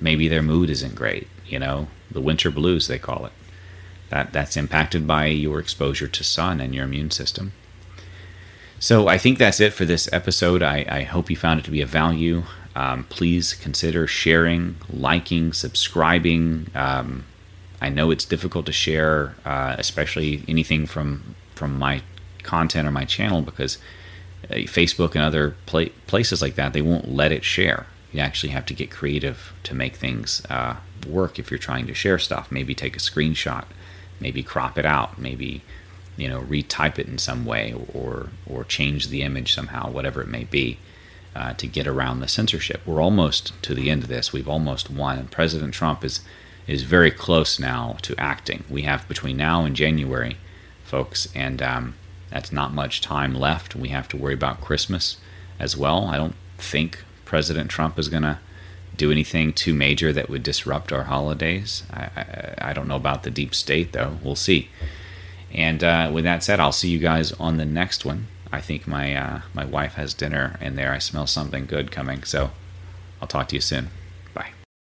maybe 0.00 0.28
their 0.28 0.42
mood 0.42 0.70
isn't 0.70 0.94
great 0.94 1.28
You 1.46 1.58
know, 1.58 1.88
the 2.10 2.20
winter 2.20 2.50
blues 2.50 2.86
they 2.86 2.98
call 2.98 3.26
it. 3.26 3.32
That 4.10 4.32
that's 4.32 4.56
impacted 4.56 5.06
by 5.06 5.26
your 5.26 5.58
exposure 5.60 6.08
to 6.08 6.24
sun 6.24 6.60
and 6.60 6.74
your 6.74 6.84
immune 6.84 7.10
system. 7.10 7.52
So 8.78 9.08
I 9.08 9.18
think 9.18 9.38
that's 9.38 9.60
it 9.60 9.72
for 9.72 9.84
this 9.84 10.08
episode. 10.12 10.62
I, 10.62 10.86
I 10.88 11.02
hope 11.02 11.30
you 11.30 11.36
found 11.36 11.60
it 11.60 11.64
to 11.64 11.70
be 11.70 11.80
of 11.80 11.88
value. 11.88 12.44
Um, 12.76 13.04
please 13.04 13.54
consider 13.54 14.06
sharing, 14.06 14.76
liking, 14.88 15.52
subscribing. 15.52 16.70
Um, 16.74 17.24
I 17.80 17.88
know 17.88 18.10
it's 18.10 18.24
difficult 18.24 18.66
to 18.66 18.72
share, 18.72 19.34
uh, 19.44 19.76
especially 19.78 20.44
anything 20.48 20.86
from 20.86 21.34
from 21.54 21.78
my 21.78 22.02
content 22.42 22.86
or 22.86 22.92
my 22.92 23.04
channel, 23.04 23.42
because 23.42 23.78
uh, 24.50 24.54
Facebook 24.54 25.14
and 25.14 25.24
other 25.24 25.56
pla- 25.66 25.94
places 26.06 26.40
like 26.40 26.54
that 26.54 26.72
they 26.72 26.82
won't 26.82 27.12
let 27.12 27.32
it 27.32 27.44
share. 27.44 27.86
You 28.12 28.20
actually 28.20 28.50
have 28.50 28.66
to 28.66 28.74
get 28.74 28.90
creative 28.90 29.52
to 29.64 29.74
make 29.74 29.96
things 29.96 30.42
uh, 30.48 30.76
work 31.06 31.38
if 31.38 31.50
you're 31.50 31.58
trying 31.58 31.86
to 31.86 31.94
share 31.94 32.18
stuff. 32.18 32.50
Maybe 32.50 32.74
take 32.74 32.96
a 32.96 33.00
screenshot, 33.00 33.64
maybe 34.20 34.42
crop 34.42 34.78
it 34.78 34.86
out, 34.86 35.18
maybe 35.18 35.62
you 36.16 36.28
know 36.28 36.40
retype 36.40 36.98
it 36.98 37.06
in 37.06 37.18
some 37.18 37.44
way 37.44 37.74
or 37.94 38.30
or 38.46 38.64
change 38.64 39.08
the 39.08 39.22
image 39.22 39.54
somehow, 39.54 39.90
whatever 39.90 40.20
it 40.22 40.28
may 40.28 40.44
be. 40.44 40.78
Uh, 41.36 41.52
to 41.52 41.68
get 41.68 41.86
around 41.86 42.18
the 42.18 42.26
censorship, 42.26 42.80
we're 42.84 43.00
almost 43.00 43.52
to 43.62 43.72
the 43.72 43.90
end 43.90 44.02
of 44.02 44.08
this. 44.08 44.32
We've 44.32 44.48
almost 44.48 44.90
won, 44.90 45.18
and 45.18 45.30
President 45.30 45.72
Trump 45.72 46.02
is 46.02 46.20
is 46.68 46.82
very 46.82 47.10
close 47.10 47.58
now 47.58 47.96
to 48.02 48.14
acting. 48.18 48.62
We 48.68 48.82
have 48.82 49.08
between 49.08 49.38
now 49.38 49.64
and 49.64 49.74
January, 49.74 50.36
folks, 50.84 51.26
and 51.34 51.60
um, 51.62 51.94
that's 52.30 52.52
not 52.52 52.74
much 52.74 53.00
time 53.00 53.34
left. 53.34 53.74
We 53.74 53.88
have 53.88 54.06
to 54.08 54.16
worry 54.16 54.34
about 54.34 54.60
Christmas 54.60 55.16
as 55.58 55.76
well. 55.76 56.04
I 56.04 56.18
don't 56.18 56.36
think 56.58 57.02
President 57.24 57.70
Trump 57.70 57.98
is 57.98 58.08
going 58.08 58.22
to 58.22 58.38
do 58.96 59.10
anything 59.10 59.52
too 59.52 59.72
major 59.72 60.12
that 60.12 60.28
would 60.28 60.42
disrupt 60.42 60.92
our 60.92 61.04
holidays. 61.04 61.84
I, 61.90 62.10
I, 62.16 62.54
I, 62.70 62.72
don't 62.72 62.88
know 62.88 62.96
about 62.96 63.22
the 63.22 63.30
deep 63.30 63.54
state, 63.54 63.92
though. 63.92 64.18
We'll 64.22 64.34
see. 64.34 64.70
And 65.52 65.82
uh, 65.82 66.10
with 66.12 66.24
that 66.24 66.42
said, 66.42 66.60
I'll 66.60 66.72
see 66.72 66.90
you 66.90 66.98
guys 66.98 67.32
on 67.32 67.56
the 67.56 67.64
next 67.64 68.04
one. 68.04 68.26
I 68.52 68.60
think 68.60 68.86
my 68.86 69.14
uh, 69.14 69.40
my 69.54 69.64
wife 69.64 69.94
has 69.94 70.14
dinner 70.14 70.58
in 70.60 70.74
there. 70.76 70.92
I 70.92 70.98
smell 70.98 71.26
something 71.26 71.66
good 71.66 71.90
coming, 71.90 72.24
so 72.24 72.50
I'll 73.20 73.28
talk 73.28 73.48
to 73.48 73.56
you 73.56 73.60
soon. 73.60 73.90